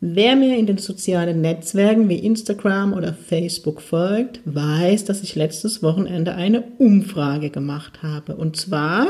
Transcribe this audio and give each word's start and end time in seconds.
Wer 0.00 0.36
mir 0.36 0.56
in 0.56 0.66
den 0.66 0.78
sozialen 0.78 1.40
Netzwerken 1.40 2.08
wie 2.08 2.18
Instagram 2.18 2.92
oder 2.92 3.12
Facebook 3.12 3.82
folgt, 3.82 4.40
weiß, 4.44 5.04
dass 5.06 5.22
ich 5.22 5.34
letztes 5.34 5.82
Wochenende 5.82 6.34
eine 6.34 6.62
Umfrage 6.78 7.50
gemacht 7.50 8.02
habe. 8.02 8.36
Und 8.36 8.56
zwar 8.56 9.08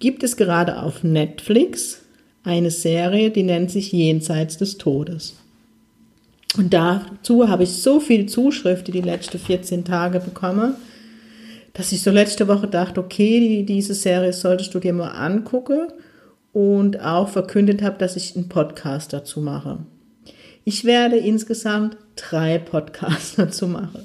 gibt 0.00 0.24
es 0.24 0.36
gerade 0.36 0.82
auf 0.82 1.04
Netflix 1.04 2.02
eine 2.42 2.72
Serie, 2.72 3.30
die 3.30 3.44
nennt 3.44 3.70
sich 3.70 3.92
Jenseits 3.92 4.58
des 4.58 4.78
Todes. 4.78 5.36
Und 6.56 6.74
dazu 6.74 7.48
habe 7.48 7.62
ich 7.62 7.70
so 7.70 8.00
viele 8.00 8.26
Zuschriften 8.26 8.92
die 8.92 9.00
letzten 9.00 9.38
14 9.38 9.84
Tage 9.84 10.18
bekommen, 10.18 10.74
dass 11.74 11.92
ich 11.92 12.02
so 12.02 12.10
letzte 12.10 12.48
Woche 12.48 12.66
dachte, 12.66 12.98
okay, 12.98 13.62
diese 13.62 13.94
Serie 13.94 14.32
solltest 14.32 14.74
du 14.74 14.80
dir 14.80 14.92
mal 14.92 15.10
angucken 15.10 15.86
und 16.52 17.00
auch 17.00 17.28
verkündet 17.28 17.82
habe, 17.82 17.98
dass 17.98 18.16
ich 18.16 18.36
einen 18.36 18.48
Podcast 18.48 19.12
dazu 19.12 19.40
mache. 19.40 19.78
Ich 20.64 20.84
werde 20.84 21.16
insgesamt 21.16 21.96
drei 22.16 22.58
Podcasts 22.58 23.34
dazu 23.36 23.66
machen. 23.66 24.02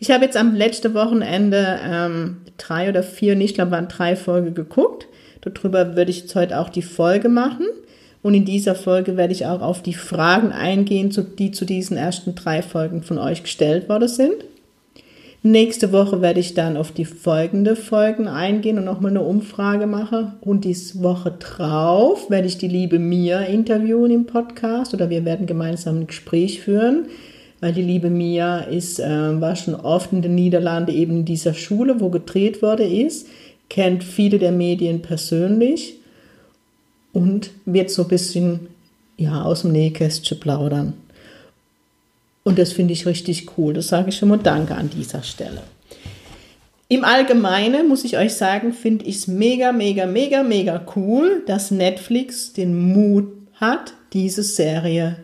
Ich 0.00 0.10
habe 0.10 0.24
jetzt 0.24 0.36
am 0.36 0.54
letzten 0.54 0.94
Wochenende 0.94 1.80
ähm, 1.82 2.38
drei 2.56 2.88
oder 2.88 3.02
vier, 3.02 3.34
nicht, 3.34 3.50
ich 3.50 3.54
glaube, 3.54 3.72
waren 3.72 3.88
drei 3.88 4.14
Folgen 4.14 4.54
geguckt. 4.54 5.08
Darüber 5.40 5.96
würde 5.96 6.10
ich 6.10 6.20
jetzt 6.20 6.34
heute 6.34 6.58
auch 6.58 6.68
die 6.68 6.82
Folge 6.82 7.28
machen. 7.28 7.66
Und 8.22 8.34
in 8.34 8.44
dieser 8.44 8.74
Folge 8.74 9.16
werde 9.16 9.32
ich 9.32 9.46
auch 9.46 9.60
auf 9.60 9.82
die 9.82 9.94
Fragen 9.94 10.52
eingehen, 10.52 11.14
die 11.38 11.50
zu 11.50 11.64
diesen 11.64 11.96
ersten 11.96 12.34
drei 12.34 12.62
Folgen 12.62 13.02
von 13.02 13.18
euch 13.18 13.42
gestellt 13.42 13.88
worden 13.88 14.08
sind. 14.08 14.34
Nächste 15.44 15.92
Woche 15.92 16.20
werde 16.20 16.40
ich 16.40 16.54
dann 16.54 16.76
auf 16.76 16.90
die 16.90 17.04
folgende 17.04 17.76
Folgen 17.76 18.26
eingehen 18.26 18.76
und 18.76 18.84
nochmal 18.84 19.12
eine 19.12 19.22
Umfrage 19.22 19.86
machen. 19.86 20.32
Und 20.40 20.64
die 20.64 20.76
Woche 20.94 21.32
drauf 21.38 22.28
werde 22.28 22.48
ich 22.48 22.58
die 22.58 22.66
liebe 22.66 22.98
Mia 22.98 23.42
interviewen 23.42 24.10
im 24.10 24.26
Podcast 24.26 24.94
oder 24.94 25.10
wir 25.10 25.24
werden 25.24 25.46
gemeinsam 25.46 26.00
ein 26.00 26.06
Gespräch 26.08 26.60
führen, 26.60 27.06
weil 27.60 27.72
die 27.72 27.82
liebe 27.82 28.10
Mia 28.10 28.58
ist, 28.58 28.98
äh, 28.98 29.40
war 29.40 29.54
schon 29.54 29.76
oft 29.76 30.12
in 30.12 30.22
den 30.22 30.34
Niederlanden 30.34 30.94
eben 30.94 31.18
in 31.18 31.24
dieser 31.24 31.54
Schule, 31.54 32.00
wo 32.00 32.10
gedreht 32.10 32.60
wurde 32.60 32.84
ist, 32.84 33.28
kennt 33.70 34.02
viele 34.02 34.40
der 34.40 34.52
Medien 34.52 35.02
persönlich 35.02 35.98
und 37.12 37.50
wird 37.64 37.90
so 37.90 38.02
ein 38.02 38.08
bisschen 38.08 38.60
ja, 39.16 39.42
aus 39.42 39.62
dem 39.62 39.70
Nähkästchen 39.70 40.40
plaudern. 40.40 40.94
Und 42.48 42.58
das 42.58 42.72
finde 42.72 42.94
ich 42.94 43.04
richtig 43.04 43.58
cool. 43.58 43.74
Das 43.74 43.88
sage 43.88 44.08
ich 44.08 44.16
schon 44.16 44.30
mal 44.30 44.38
Danke 44.38 44.74
an 44.74 44.88
dieser 44.88 45.22
Stelle. 45.22 45.60
Im 46.88 47.04
Allgemeinen 47.04 47.88
muss 47.88 48.04
ich 48.04 48.16
euch 48.16 48.36
sagen, 48.36 48.72
finde 48.72 49.04
ich 49.04 49.16
es 49.16 49.26
mega, 49.26 49.70
mega, 49.70 50.06
mega, 50.06 50.42
mega 50.42 50.80
cool, 50.96 51.42
dass 51.46 51.70
Netflix 51.70 52.54
den 52.54 52.74
Mut 52.74 53.26
hat, 53.56 53.92
diese 54.14 54.42
Serie 54.42 55.16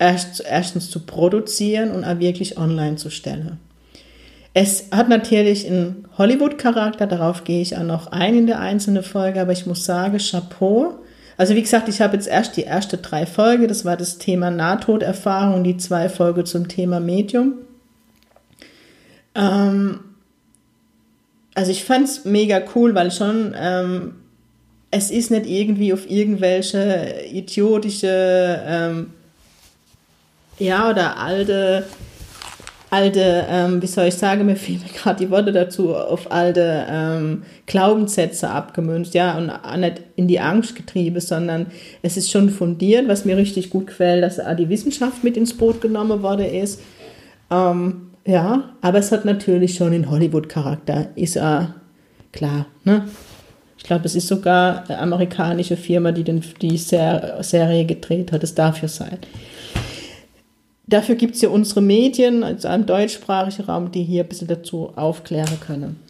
erst, 0.00 0.44
erstens 0.44 0.90
zu 0.90 1.06
produzieren 1.06 1.92
und 1.92 2.02
auch 2.02 2.18
wirklich 2.18 2.58
online 2.58 2.96
zu 2.96 3.10
stellen. 3.10 3.60
Es 4.52 4.86
hat 4.90 5.08
natürlich 5.08 5.64
einen 5.64 6.08
Hollywood-Charakter, 6.18 7.06
darauf 7.06 7.44
gehe 7.44 7.62
ich 7.62 7.76
auch 7.76 7.84
noch 7.84 8.10
ein 8.10 8.36
in 8.36 8.46
der 8.48 8.58
einzelnen 8.58 9.04
Folge, 9.04 9.40
aber 9.40 9.52
ich 9.52 9.66
muss 9.66 9.84
sagen, 9.84 10.18
Chapeau, 10.18 10.94
also 11.42 11.56
wie 11.56 11.62
gesagt, 11.62 11.88
ich 11.88 12.00
habe 12.00 12.14
jetzt 12.14 12.28
erst 12.28 12.56
die 12.56 12.62
erste 12.62 12.98
drei 12.98 13.26
Folge, 13.26 13.66
das 13.66 13.84
war 13.84 13.96
das 13.96 14.18
Thema 14.18 14.52
Nahtoderfahrung, 14.52 15.64
die 15.64 15.76
zwei 15.76 16.08
Folge 16.08 16.44
zum 16.44 16.68
Thema 16.68 17.00
Medium. 17.00 17.54
Ähm, 19.34 19.98
also 21.52 21.72
ich 21.72 21.82
fand 21.82 22.04
es 22.04 22.24
mega 22.24 22.62
cool, 22.76 22.94
weil 22.94 23.10
schon 23.10 23.56
ähm, 23.58 24.14
es 24.92 25.10
ist 25.10 25.32
nicht 25.32 25.46
irgendwie 25.46 25.92
auf 25.92 26.08
irgendwelche 26.08 27.24
idiotische 27.32 28.62
ähm, 28.64 29.10
ja 30.60 30.90
oder 30.90 31.18
alte 31.18 31.86
alte, 32.92 33.46
ähm, 33.48 33.80
wie 33.80 33.86
soll 33.86 34.08
ich 34.08 34.14
sagen, 34.14 34.44
mir 34.44 34.54
fehlen 34.54 34.84
gerade 34.94 35.24
die 35.24 35.30
Worte 35.30 35.50
dazu, 35.50 35.94
auf 35.94 36.30
alte 36.30 36.86
ähm, 36.88 37.42
Glaubenssätze 37.66 38.50
abgemünzt, 38.50 39.14
ja, 39.14 39.36
und 39.36 39.50
nicht 39.80 40.02
in 40.16 40.28
die 40.28 40.38
Angst 40.40 40.76
getrieben, 40.76 41.20
sondern 41.20 41.66
es 42.02 42.18
ist 42.18 42.30
schon 42.30 42.50
fundiert, 42.50 43.08
was 43.08 43.24
mir 43.24 43.36
richtig 43.36 43.70
gut 43.70 43.86
gefällt, 43.86 44.22
dass 44.22 44.38
auch 44.38 44.54
die 44.54 44.68
Wissenschaft 44.68 45.24
mit 45.24 45.38
ins 45.38 45.56
Boot 45.56 45.80
genommen 45.80 46.22
worden 46.22 46.46
ist. 46.46 46.82
Ähm, 47.50 48.10
ja, 48.26 48.74
aber 48.82 48.98
es 48.98 49.10
hat 49.10 49.24
natürlich 49.24 49.74
schon 49.74 49.94
einen 49.94 50.10
Hollywood-Charakter, 50.10 51.08
ist 51.14 51.36
äh, 51.36 51.66
klar, 52.32 52.66
ne? 52.84 53.04
Ich 53.78 53.84
glaube, 53.84 54.04
es 54.04 54.14
ist 54.14 54.28
sogar 54.28 54.84
eine 54.86 54.98
amerikanische 55.00 55.76
Firma, 55.76 56.12
die 56.12 56.22
den, 56.22 56.40
die 56.60 56.76
Serie 56.76 57.84
gedreht 57.84 58.30
hat. 58.30 58.44
Es 58.44 58.54
darf 58.54 58.80
ja 58.80 58.86
sein. 58.86 59.18
Dafür 60.86 61.14
gibt 61.14 61.36
es 61.36 61.42
ja 61.42 61.48
unsere 61.48 61.80
Medien, 61.80 62.42
also 62.42 62.68
einen 62.68 62.86
deutschsprachigen 62.86 63.64
Raum, 63.64 63.92
die 63.92 64.02
hier 64.02 64.24
ein 64.24 64.28
bisschen 64.28 64.48
dazu 64.48 64.92
aufklären 64.96 65.60
können. 65.60 66.00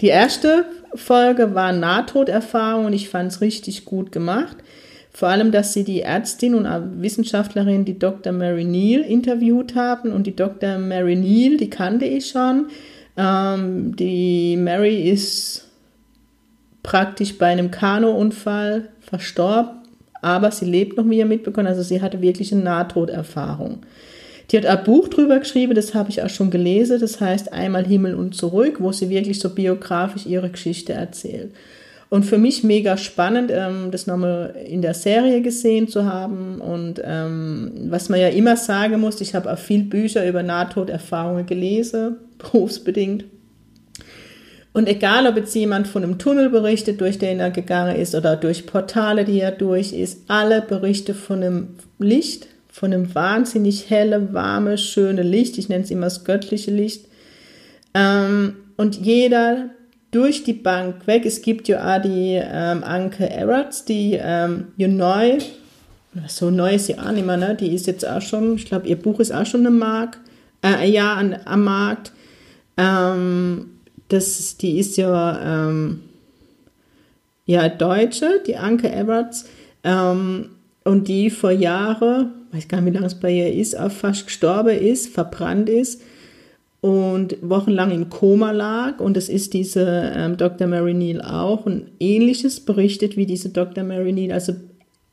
Die 0.00 0.08
erste 0.08 0.64
Folge 0.94 1.54
war 1.54 1.72
Nahtoderfahrung 1.72 2.86
und 2.86 2.92
ich 2.92 3.08
fand 3.08 3.32
es 3.32 3.40
richtig 3.40 3.84
gut 3.84 4.12
gemacht. 4.12 4.56
Vor 5.12 5.28
allem, 5.28 5.50
dass 5.50 5.72
sie 5.72 5.84
die 5.84 6.02
Ärztin 6.02 6.54
und 6.54 6.66
Wissenschaftlerin, 7.00 7.86
die 7.86 7.98
Dr. 7.98 8.32
Mary 8.32 8.64
Neal, 8.64 9.00
interviewt 9.00 9.74
haben. 9.74 10.12
Und 10.12 10.26
die 10.26 10.36
Dr. 10.36 10.76
Mary 10.76 11.16
Neal, 11.16 11.56
die 11.56 11.70
kannte 11.70 12.04
ich 12.04 12.28
schon. 12.28 12.66
Ähm, 13.16 13.96
die 13.96 14.58
Mary 14.58 15.08
ist 15.08 15.68
praktisch 16.82 17.38
bei 17.38 17.46
einem 17.46 17.70
Kanounfall 17.70 18.90
verstorben 19.00 19.85
aber 20.22 20.50
sie 20.50 20.64
lebt 20.64 20.96
noch, 20.96 21.08
wie 21.08 21.18
ihr 21.18 21.26
mitbekommen 21.26 21.66
Also 21.66 21.82
sie 21.82 22.02
hatte 22.02 22.20
wirklich 22.20 22.52
eine 22.52 22.62
Nahtoderfahrung. 22.62 23.80
Die 24.50 24.56
hat 24.56 24.66
ein 24.66 24.84
Buch 24.84 25.08
drüber 25.08 25.40
geschrieben, 25.40 25.74
das 25.74 25.94
habe 25.94 26.10
ich 26.10 26.22
auch 26.22 26.28
schon 26.28 26.50
gelesen, 26.50 27.00
das 27.00 27.20
heißt 27.20 27.52
Einmal 27.52 27.84
Himmel 27.84 28.14
und 28.14 28.34
zurück, 28.34 28.76
wo 28.78 28.92
sie 28.92 29.10
wirklich 29.10 29.40
so 29.40 29.50
biografisch 29.50 30.26
ihre 30.26 30.50
Geschichte 30.50 30.92
erzählt. 30.92 31.50
Und 32.08 32.22
für 32.22 32.38
mich 32.38 32.62
mega 32.62 32.96
spannend, 32.96 33.50
ähm, 33.52 33.90
das 33.90 34.06
nochmal 34.06 34.54
in 34.68 34.80
der 34.80 34.94
Serie 34.94 35.42
gesehen 35.42 35.88
zu 35.88 36.04
haben. 36.04 36.60
Und 36.60 37.02
ähm, 37.04 37.72
was 37.88 38.08
man 38.08 38.20
ja 38.20 38.28
immer 38.28 38.56
sagen 38.56 39.00
muss, 39.00 39.20
ich 39.20 39.34
habe 39.34 39.52
auch 39.52 39.58
viel 39.58 39.82
Bücher 39.82 40.26
über 40.28 40.44
Nahtoderfahrungen 40.44 41.46
gelesen, 41.46 42.16
berufsbedingt. 42.38 43.24
Und 44.76 44.90
egal, 44.90 45.26
ob 45.26 45.38
jetzt 45.38 45.54
jemand 45.54 45.88
von 45.88 46.02
einem 46.02 46.18
Tunnel 46.18 46.50
berichtet, 46.50 47.00
durch 47.00 47.16
den 47.16 47.40
er 47.40 47.50
gegangen 47.50 47.96
ist, 47.96 48.14
oder 48.14 48.36
durch 48.36 48.66
Portale, 48.66 49.24
die 49.24 49.40
er 49.40 49.50
durch 49.50 49.94
ist, 49.94 50.24
alle 50.28 50.60
Berichte 50.60 51.14
von 51.14 51.42
einem 51.42 51.68
Licht, 51.98 52.48
von 52.68 52.92
einem 52.92 53.14
wahnsinnig 53.14 53.88
helle, 53.88 54.34
warme, 54.34 54.76
schöne 54.76 55.22
Licht. 55.22 55.56
Ich 55.56 55.70
nenne 55.70 55.84
es 55.84 55.90
immer 55.90 56.08
das 56.08 56.24
göttliche 56.24 56.70
Licht. 56.70 57.06
Ähm, 57.94 58.56
und 58.76 58.96
jeder 58.96 59.70
durch 60.10 60.44
die 60.44 60.52
Bank 60.52 61.06
weg. 61.06 61.24
Es 61.24 61.40
gibt 61.40 61.68
ja 61.68 61.96
auch 61.96 62.02
die 62.02 62.38
ähm, 62.38 62.84
Anke 62.84 63.30
Erratz, 63.30 63.86
die 63.86 64.20
ähm, 64.22 64.66
neu, 64.76 65.38
so 66.26 66.50
neu 66.50 66.74
ist 66.74 66.88
sie 66.88 66.98
auch 66.98 67.12
nicht 67.12 67.24
mehr, 67.24 67.38
ne? 67.38 67.56
die 67.58 67.74
ist 67.74 67.86
jetzt 67.86 68.06
auch 68.06 68.20
schon, 68.20 68.56
ich 68.56 68.66
glaube, 68.66 68.86
ihr 68.88 68.96
Buch 68.96 69.20
ist 69.20 69.32
auch 69.32 69.46
schon 69.46 69.66
am 69.66 69.78
Markt, 69.78 70.18
äh, 70.62 70.86
ja, 70.86 71.14
an, 71.14 71.34
am 71.46 71.64
Markt. 71.64 72.12
Ähm, 72.76 73.70
das, 74.08 74.56
die 74.56 74.78
ist 74.78 74.96
ja, 74.96 75.68
ähm, 75.68 76.00
ja 77.44 77.68
Deutsche, 77.68 78.42
die 78.46 78.56
Anke 78.56 78.90
Everts, 78.90 79.46
ähm, 79.84 80.50
und 80.84 81.08
die 81.08 81.30
vor 81.30 81.50
Jahren, 81.50 82.32
weiß 82.52 82.68
gar 82.68 82.80
nicht, 82.80 82.92
wie 82.92 82.94
lange 82.94 83.06
es 83.06 83.18
bei 83.18 83.32
ihr 83.32 83.52
ist, 83.52 83.78
auch 83.78 83.90
fast 83.90 84.26
gestorben 84.26 84.76
ist, 84.76 85.08
verbrannt 85.08 85.68
ist 85.68 86.00
und 86.80 87.36
wochenlang 87.42 87.90
im 87.90 88.08
Koma 88.08 88.52
lag. 88.52 89.00
Und 89.00 89.16
das 89.16 89.28
ist 89.28 89.54
diese 89.54 90.12
ähm, 90.14 90.36
Dr. 90.36 90.68
Mary 90.68 90.94
Neal 90.94 91.20
auch. 91.22 91.66
Und 91.66 91.88
ähnliches 91.98 92.60
berichtet 92.60 93.16
wie 93.16 93.26
diese 93.26 93.48
Dr. 93.48 93.82
Mary 93.82 94.12
Neal. 94.12 94.32
Also 94.32 94.54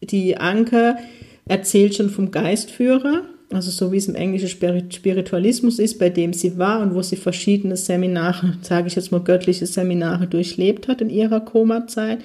die 0.01 0.37
Anke 0.37 0.97
erzählt 1.45 1.95
schon 1.95 2.11
vom 2.11 2.29
Geistführer 2.29 3.23
also 3.51 3.71
so 3.71 3.91
wie 3.91 3.97
es 3.97 4.07
im 4.07 4.15
englischen 4.15 4.47
Spiritualismus 4.47 5.79
ist, 5.79 5.99
bei 5.99 6.09
dem 6.09 6.33
sie 6.33 6.57
war 6.57 6.81
und 6.81 6.95
wo 6.95 7.01
sie 7.01 7.15
verschiedene 7.15 7.77
Seminare, 7.77 8.57
sage 8.61 8.87
ich 8.87 8.95
jetzt 8.95 9.11
mal 9.11 9.21
göttliche 9.21 9.65
Seminare 9.65 10.27
durchlebt 10.27 10.87
hat 10.87 11.01
in 11.01 11.09
ihrer 11.09 11.41
Koma-Zeit. 11.41 12.19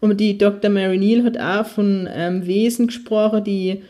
Und 0.00 0.18
die 0.18 0.38
Dr. 0.38 0.70
Mary 0.70 0.98
Neal 0.98 1.24
hat 1.24 1.38
auch 1.38 1.66
von 1.66 2.08
ähm, 2.12 2.46
Wesen 2.46 2.86
gesprochen, 2.86 3.44
die 3.44 3.82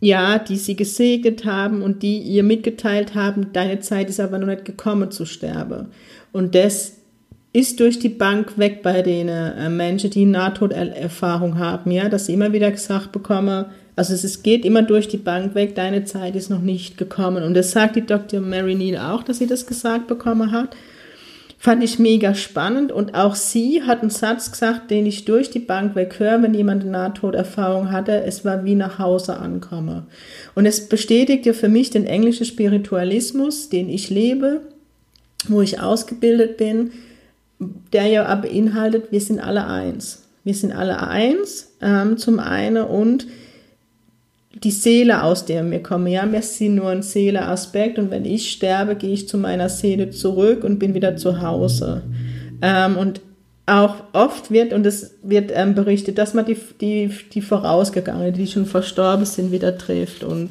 ja, 0.00 0.38
die 0.38 0.56
sie 0.56 0.76
gesegnet 0.76 1.44
haben 1.44 1.82
und 1.82 2.02
die 2.02 2.18
ihr 2.18 2.44
mitgeteilt 2.44 3.14
haben, 3.14 3.52
deine 3.52 3.80
Zeit 3.80 4.08
ist 4.08 4.20
aber 4.20 4.38
noch 4.38 4.46
nicht 4.46 4.64
gekommen 4.64 5.10
zu 5.10 5.24
sterben. 5.26 5.88
Und 6.32 6.54
das 6.54 6.98
ist 7.52 7.80
durch 7.80 7.98
die 7.98 8.08
Bank 8.08 8.58
weg 8.58 8.82
bei 8.82 9.02
den 9.02 9.28
äh, 9.28 9.68
Menschen, 9.68 10.10
die 10.10 10.26
Nahtoderfahrung 10.26 11.58
haben, 11.58 11.90
ja, 11.90 12.08
dass 12.08 12.26
sie 12.26 12.34
immer 12.34 12.52
wieder 12.52 12.70
gesagt 12.70 13.10
bekommen, 13.10 13.66
also 13.98 14.14
es, 14.14 14.42
geht 14.44 14.64
immer 14.64 14.82
durch 14.82 15.08
die 15.08 15.16
Bank 15.16 15.56
weg, 15.56 15.74
deine 15.74 16.04
Zeit 16.04 16.36
ist 16.36 16.50
noch 16.50 16.60
nicht 16.60 16.98
gekommen. 16.98 17.42
Und 17.42 17.54
das 17.54 17.72
sagt 17.72 17.96
die 17.96 18.06
Dr. 18.06 18.40
Mary 18.40 18.76
Neal 18.76 19.12
auch, 19.12 19.24
dass 19.24 19.38
sie 19.38 19.48
das 19.48 19.66
gesagt 19.66 20.06
bekommen 20.06 20.52
hat. 20.52 20.76
Fand 21.58 21.82
ich 21.82 21.98
mega 21.98 22.36
spannend 22.36 22.92
und 22.92 23.16
auch 23.16 23.34
sie 23.34 23.82
hat 23.82 24.02
einen 24.02 24.10
Satz 24.10 24.52
gesagt, 24.52 24.92
den 24.92 25.04
ich 25.04 25.24
durch 25.24 25.50
die 25.50 25.58
Bank 25.58 25.96
weg 25.96 26.20
höre, 26.20 26.40
wenn 26.40 26.54
jemand 26.54 26.82
eine 26.82 26.92
Nahtoderfahrung 26.92 27.90
hatte. 27.90 28.22
Es 28.22 28.44
war 28.44 28.64
wie 28.64 28.76
nach 28.76 29.00
Hause 29.00 29.36
ankomme. 29.38 30.06
Und 30.54 30.66
es 30.66 30.88
bestätigt 30.88 31.44
ja 31.44 31.52
für 31.52 31.68
mich 31.68 31.90
den 31.90 32.06
englischen 32.06 32.46
Spiritualismus, 32.46 33.68
den 33.68 33.88
ich 33.88 34.10
lebe, 34.10 34.60
wo 35.48 35.60
ich 35.60 35.80
ausgebildet 35.80 36.56
bin, 36.56 36.92
der 37.92 38.06
ja 38.06 38.32
beinhaltet, 38.36 39.10
wir 39.10 39.20
sind 39.20 39.40
alle 39.40 39.66
eins. 39.66 40.22
Wir 40.44 40.54
sind 40.54 40.70
alle 40.70 41.02
eins, 41.02 41.72
ähm, 41.82 42.16
zum 42.16 42.38
einen 42.38 42.84
und 42.84 43.26
die 44.62 44.70
Seele, 44.70 45.22
aus 45.22 45.44
der 45.44 45.68
wir 45.70 45.82
kommen. 45.82 46.08
Ja, 46.08 46.30
wir 46.30 46.42
sind 46.42 46.76
nur 46.76 46.90
ein 46.90 47.02
Seeleaspekt 47.02 47.98
und 47.98 48.10
wenn 48.10 48.24
ich 48.24 48.50
sterbe, 48.50 48.96
gehe 48.96 49.12
ich 49.12 49.28
zu 49.28 49.38
meiner 49.38 49.68
Seele 49.68 50.10
zurück 50.10 50.64
und 50.64 50.78
bin 50.78 50.94
wieder 50.94 51.16
zu 51.16 51.40
Hause. 51.40 52.02
Ähm, 52.60 52.96
und 52.96 53.20
auch 53.66 53.96
oft 54.12 54.50
wird, 54.50 54.72
und 54.72 54.86
es 54.86 55.14
wird 55.22 55.52
ähm, 55.54 55.74
berichtet, 55.74 56.18
dass 56.18 56.34
man 56.34 56.46
die, 56.46 56.56
die, 56.80 57.10
die 57.32 57.42
Vorausgegangenen, 57.42 58.32
die 58.32 58.46
schon 58.46 58.66
verstorben 58.66 59.26
sind, 59.26 59.52
wieder 59.52 59.76
trifft. 59.76 60.24
Und 60.24 60.50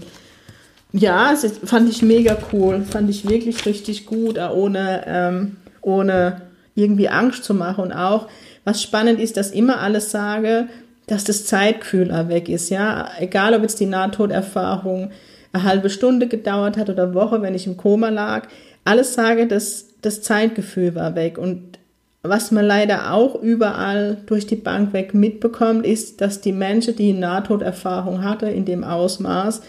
ja, 0.93 1.31
das 1.31 1.59
fand 1.63 1.89
ich 1.89 2.01
mega 2.01 2.37
cool, 2.53 2.83
fand 2.83 3.09
ich 3.09 3.27
wirklich 3.27 3.65
richtig 3.65 4.05
gut, 4.05 4.37
ohne, 4.37 5.03
ähm, 5.07 5.57
ohne 5.81 6.41
irgendwie 6.75 7.09
Angst 7.09 7.43
zu 7.43 7.53
machen. 7.53 7.85
Und 7.85 7.93
auch, 7.93 8.27
was 8.63 8.83
spannend 8.83 9.19
ist, 9.19 9.35
dass 9.35 9.51
immer 9.51 9.79
alles 9.79 10.11
sage, 10.11 10.67
dass 11.07 11.23
das 11.23 11.45
Zeitkühler 11.45 12.29
weg 12.29 12.49
ist, 12.49 12.69
ja. 12.69 13.09
Egal, 13.17 13.53
ob 13.53 13.61
jetzt 13.61 13.79
die 13.79 13.85
Nahtoderfahrung 13.85 15.11
eine 15.53 15.63
halbe 15.63 15.89
Stunde 15.89 16.27
gedauert 16.27 16.77
hat 16.77 16.89
oder 16.89 17.13
Woche, 17.13 17.41
wenn 17.41 17.55
ich 17.55 17.65
im 17.65 17.77
Koma 17.77 18.09
lag. 18.09 18.47
Alles 18.83 19.13
sage, 19.13 19.47
dass 19.47 19.87
das 20.01 20.21
Zeitgefühl 20.21 20.95
war 20.95 21.15
weg. 21.15 21.37
Und 21.37 21.79
was 22.23 22.51
man 22.51 22.65
leider 22.65 23.13
auch 23.13 23.41
überall 23.41 24.17
durch 24.25 24.47
die 24.47 24.57
Bank 24.57 24.91
weg 24.91 25.13
mitbekommt, 25.13 25.85
ist, 25.85 26.19
dass 26.19 26.41
die 26.41 26.51
Menschen, 26.51 26.95
die 26.95 27.13
Nahtoderfahrung 27.13 28.23
hatte 28.23 28.47
in 28.47 28.65
dem 28.65 28.83
Ausmaß, 28.83 29.61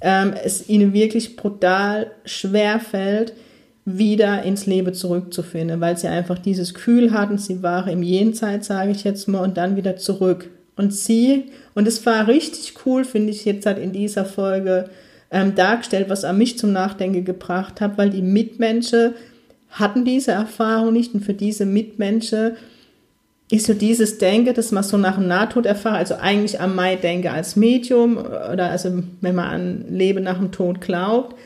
ähm, 0.00 0.32
es 0.42 0.66
ihnen 0.68 0.94
wirklich 0.94 1.36
brutal 1.36 2.10
schwer 2.24 2.80
fällt, 2.80 3.34
wieder 3.84 4.42
ins 4.44 4.64
Leben 4.64 4.94
zurückzufinden, 4.94 5.80
weil 5.80 5.98
sie 5.98 6.08
einfach 6.08 6.38
dieses 6.38 6.72
Gefühl 6.72 7.12
hatten, 7.12 7.36
sie 7.36 7.62
waren 7.62 7.90
im 7.90 8.02
Jenseits, 8.02 8.68
sage 8.68 8.92
ich 8.92 9.04
jetzt 9.04 9.28
mal, 9.28 9.42
und 9.42 9.56
dann 9.56 9.76
wieder 9.76 9.96
zurück 9.96 10.48
und 10.80 10.94
sie, 10.94 11.44
und 11.74 11.86
es 11.86 12.04
war 12.06 12.26
richtig 12.26 12.74
cool, 12.86 13.04
finde 13.04 13.30
ich 13.32 13.44
jetzt 13.44 13.66
halt 13.66 13.76
in 13.76 13.92
dieser 13.92 14.24
Folge 14.24 14.88
ähm, 15.30 15.54
dargestellt, 15.54 16.08
was 16.08 16.24
an 16.24 16.38
mich 16.38 16.58
zum 16.58 16.72
Nachdenken 16.72 17.24
gebracht 17.24 17.82
hat, 17.82 17.98
weil 17.98 18.08
die 18.08 18.22
Mitmenschen 18.22 19.12
hatten 19.68 20.06
diese 20.06 20.32
Erfahrung 20.32 20.94
nicht 20.94 21.12
und 21.12 21.20
für 21.20 21.34
diese 21.34 21.66
Mitmenschen 21.66 22.52
ist 23.50 23.66
so 23.66 23.74
dieses 23.74 24.16
Denken, 24.16 24.54
dass 24.54 24.72
man 24.72 24.82
so 24.82 24.96
nach 24.96 25.16
dem 25.16 25.28
Nahtod 25.28 25.66
erfahrt, 25.66 25.98
also 25.98 26.14
eigentlich 26.14 26.60
an 26.60 26.74
Mai 26.74 26.96
denke 26.96 27.30
als 27.30 27.56
Medium 27.56 28.16
oder 28.16 28.70
also 28.70 29.02
wenn 29.20 29.34
man 29.34 29.46
an 29.46 29.84
Leben 29.90 30.24
nach 30.24 30.38
dem 30.38 30.50
Tod 30.50 30.80
glaubt, 30.80 31.36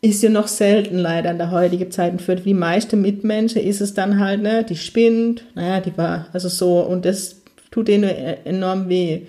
ist 0.00 0.22
ja 0.22 0.28
noch 0.28 0.48
selten 0.48 0.98
leider 0.98 1.30
in 1.30 1.38
der 1.38 1.52
heutigen 1.52 1.90
Zeit. 1.90 2.12
Und 2.12 2.22
für 2.22 2.36
die 2.36 2.52
meisten 2.52 3.00
Mitmenschen 3.00 3.62
ist 3.62 3.80
es 3.80 3.94
dann 3.94 4.18
halt, 4.18 4.42
ne, 4.42 4.64
die 4.64 4.76
spinnt, 4.76 5.44
naja, 5.54 5.80
die 5.80 5.96
war, 5.96 6.26
also 6.32 6.48
so, 6.48 6.80
und 6.80 7.04
das 7.04 7.43
tut 7.74 7.88
denen 7.88 8.08
enorm 8.44 8.88
weh. 8.88 9.22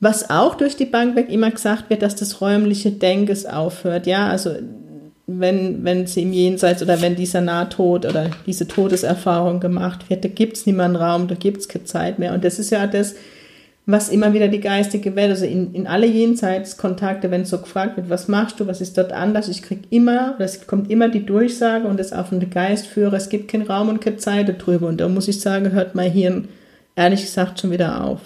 Was 0.00 0.28
auch 0.28 0.54
durch 0.54 0.76
die 0.76 0.84
Bank 0.84 1.16
weg 1.16 1.30
immer 1.30 1.50
gesagt 1.50 1.88
wird, 1.88 2.02
dass 2.02 2.14
das 2.14 2.40
räumliche 2.42 2.92
Denkes 2.92 3.46
aufhört. 3.46 4.06
Ja, 4.06 4.28
also 4.28 4.50
wenn, 5.26 5.82
wenn 5.82 6.06
sie 6.06 6.22
im 6.22 6.32
Jenseits 6.32 6.82
oder 6.82 7.00
wenn 7.00 7.16
dieser 7.16 7.40
Nahtod 7.40 8.04
oder 8.04 8.30
diese 8.46 8.68
Todeserfahrung 8.68 9.60
gemacht 9.60 10.08
wird, 10.10 10.24
da 10.24 10.28
gibt 10.28 10.58
es 10.58 10.66
niemanden 10.66 10.96
Raum, 10.96 11.26
da 11.26 11.34
gibt 11.34 11.58
es 11.58 11.68
keine 11.68 11.84
Zeit 11.84 12.18
mehr. 12.18 12.34
Und 12.34 12.44
das 12.44 12.58
ist 12.58 12.70
ja 12.70 12.86
das, 12.86 13.14
was 13.86 14.10
immer 14.10 14.34
wieder 14.34 14.48
die 14.48 14.60
geistige 14.60 15.16
Welt, 15.16 15.30
also 15.30 15.46
in, 15.46 15.72
in 15.72 15.86
alle 15.86 16.06
Jenseitskontakte, 16.06 17.30
wenn 17.30 17.46
so 17.46 17.58
gefragt 17.58 17.96
wird, 17.96 18.10
was 18.10 18.28
machst 18.28 18.60
du, 18.60 18.66
was 18.66 18.82
ist 18.82 18.98
dort 18.98 19.12
anders, 19.12 19.48
ich 19.48 19.62
kriege 19.62 19.82
immer, 19.88 20.36
es 20.38 20.66
kommt 20.66 20.90
immer 20.90 21.08
die 21.08 21.24
Durchsage 21.24 21.88
und 21.88 21.98
das 21.98 22.12
auf 22.12 22.28
den 22.28 22.50
Geist 22.50 22.86
führe, 22.86 23.16
es 23.16 23.30
gibt 23.30 23.48
keinen 23.50 23.66
Raum 23.66 23.88
und 23.88 24.02
keine 24.02 24.18
Zeit 24.18 24.48
darüber. 24.48 24.88
Und 24.88 25.00
da 25.00 25.08
muss 25.08 25.28
ich 25.28 25.40
sagen, 25.40 25.72
hört 25.72 25.94
mein 25.94 26.12
Hirn 26.12 26.48
ehrlich 26.98 27.22
gesagt 27.22 27.60
schon 27.60 27.70
wieder 27.70 28.04
auf. 28.04 28.20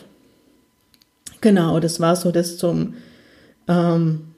Genau, 1.42 1.78
das 1.78 2.00
war 2.00 2.16
so 2.16 2.32
das 2.32 2.56
zum, 2.56 2.94
ähm, 3.68 4.32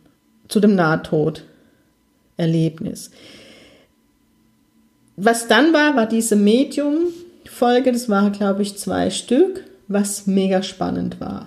zu 0.49 0.59
dem 0.61 0.75
Nahtod-Erlebnis. 0.75 3.13
Was 5.17 5.47
dann 5.47 5.73
war, 5.73 5.95
war 5.95 6.07
diese 6.07 6.35
Medium-Folge, 6.35 7.93
das 7.93 8.09
waren, 8.09 8.33
glaube 8.33 8.63
ich, 8.63 8.77
zwei 8.77 9.11
Stück, 9.11 9.63
was 9.87 10.27
mega 10.27 10.65
spannend 10.65 11.21
war. 11.21 11.47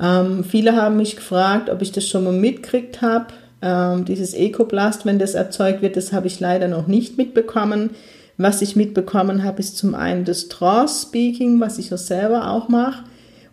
Ähm, 0.00 0.42
viele 0.42 0.74
haben 0.74 0.96
mich 0.96 1.14
gefragt, 1.16 1.70
ob 1.70 1.82
ich 1.82 1.92
das 1.92 2.08
schon 2.08 2.24
mal 2.24 2.32
mitgekriegt 2.32 3.00
habe. 3.00 3.26
Ähm, 3.62 4.04
dieses 4.04 4.34
Ecoblast, 4.34 5.06
wenn 5.06 5.20
das 5.20 5.34
erzeugt 5.34 5.82
wird, 5.82 5.96
das 5.96 6.12
habe 6.12 6.26
ich 6.26 6.40
leider 6.40 6.66
noch 6.66 6.88
nicht 6.88 7.16
mitbekommen. 7.16 7.90
Was 8.38 8.62
ich 8.62 8.76
mitbekommen 8.76 9.42
habe, 9.42 9.58
ist 9.58 9.76
zum 9.76 9.96
einen 9.96 10.24
das 10.24 10.46
Trance-Speaking, 10.46 11.60
was 11.60 11.78
ich 11.78 11.90
ja 11.90 11.96
selber 11.96 12.50
auch 12.50 12.68
mache. 12.68 13.02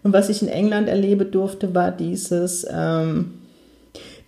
Und 0.03 0.13
was 0.13 0.29
ich 0.29 0.43
in 0.43 0.47
England 0.47 0.87
erleben 0.87 1.31
durfte, 1.31 1.73
war 1.73 1.89
dieses, 1.91 2.67
ähm, 2.71 3.33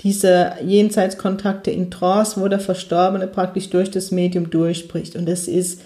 diese 0.01 0.53
Jenseitskontakte 0.65 1.69
in 1.69 1.91
Trance, 1.91 2.41
wo 2.41 2.47
der 2.47 2.59
Verstorbene 2.59 3.27
praktisch 3.27 3.69
durch 3.69 3.91
das 3.91 4.09
Medium 4.09 4.49
durchspricht. 4.49 5.15
Und 5.15 5.29
das 5.29 5.47
ist, 5.47 5.81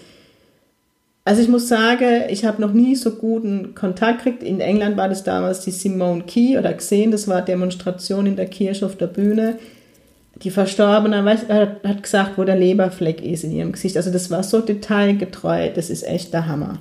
also 1.26 1.42
ich 1.42 1.48
muss 1.48 1.68
sagen, 1.68 2.22
ich 2.30 2.46
habe 2.46 2.62
noch 2.62 2.72
nie 2.72 2.96
so 2.96 3.10
guten 3.10 3.74
Kontakt 3.74 4.24
gekriegt. 4.24 4.42
In 4.42 4.60
England 4.60 4.96
war 4.96 5.10
das 5.10 5.22
damals 5.22 5.60
die 5.60 5.70
Simone 5.70 6.22
Key 6.22 6.58
oder 6.58 6.72
gesehen, 6.72 7.10
das 7.10 7.28
war 7.28 7.42
Demonstration 7.42 8.24
in 8.24 8.36
der 8.36 8.46
Kirche 8.46 8.86
auf 8.86 8.96
der 8.96 9.08
Bühne 9.08 9.58
die 10.36 10.50
Verstorbene 10.50 11.24
hat 11.24 12.02
gesagt, 12.02 12.38
wo 12.38 12.44
der 12.44 12.56
Leberfleck 12.56 13.22
ist 13.22 13.44
in 13.44 13.52
ihrem 13.52 13.72
Gesicht. 13.72 13.96
Also 13.96 14.10
das 14.10 14.30
war 14.30 14.42
so 14.42 14.60
detailgetreu, 14.60 15.70
das 15.72 15.90
ist 15.90 16.02
echt 16.04 16.32
der 16.32 16.46
Hammer. 16.46 16.78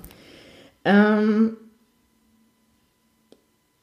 Ähm 0.85 1.57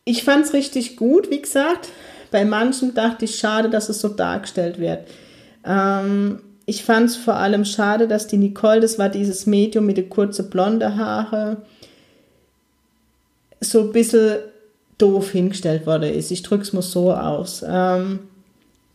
ich 0.05 0.25
fand 0.25 0.47
es 0.47 0.55
richtig 0.55 0.97
gut, 0.97 1.31
wie 1.31 1.43
gesagt. 1.43 1.91
Bei 2.31 2.45
manchen 2.45 2.95
dachte 2.95 3.27
ich, 3.27 3.37
schade, 3.37 3.69
dass 3.69 3.89
es 3.89 4.01
so 4.01 4.09
dargestellt 4.09 4.79
wird. 4.79 5.07
Ähm 5.65 6.41
ich 6.65 6.85
fand 6.85 7.11
es 7.11 7.17
vor 7.17 7.37
allem 7.37 7.65
schade, 7.65 8.09
dass 8.09 8.27
die 8.27 8.37
Nicole, 8.37 8.81
das 8.81 8.99
war 8.99 9.09
dieses 9.09 9.47
Medium 9.47 9.87
mit 9.87 9.97
den 9.97 10.11
kurzen 10.11 10.51
blonden 10.51 10.97
Haare, 10.97 11.63
so 13.61 13.81
ein 13.81 13.93
bisschen 13.93 14.39
doof 14.99 15.31
hingestellt 15.31 15.87
worden 15.87 16.13
ist. 16.13 16.31
Ich 16.31 16.43
drücke 16.43 16.65
es 16.65 16.73
mal 16.73 16.83
so 16.83 17.13
aus. 17.13 17.65
Ähm 17.67 18.28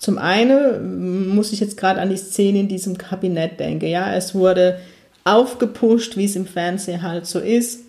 zum 0.04 0.18
einen 0.18 1.34
muss 1.34 1.54
ich 1.54 1.62
jetzt 1.62 1.78
gerade 1.78 2.02
an 2.02 2.10
die 2.10 2.18
Szene 2.18 2.60
in 2.60 2.68
diesem 2.68 2.98
Kabinett 2.98 3.58
denken. 3.62 3.86
Ja, 3.86 4.14
es 4.14 4.36
wurde 4.36 4.78
aufgepusht, 5.24 6.18
wie 6.18 6.26
es 6.26 6.36
im 6.36 6.46
Fernsehen 6.46 7.04
halt 7.04 7.26
so 7.26 7.40
ist. 7.40 7.80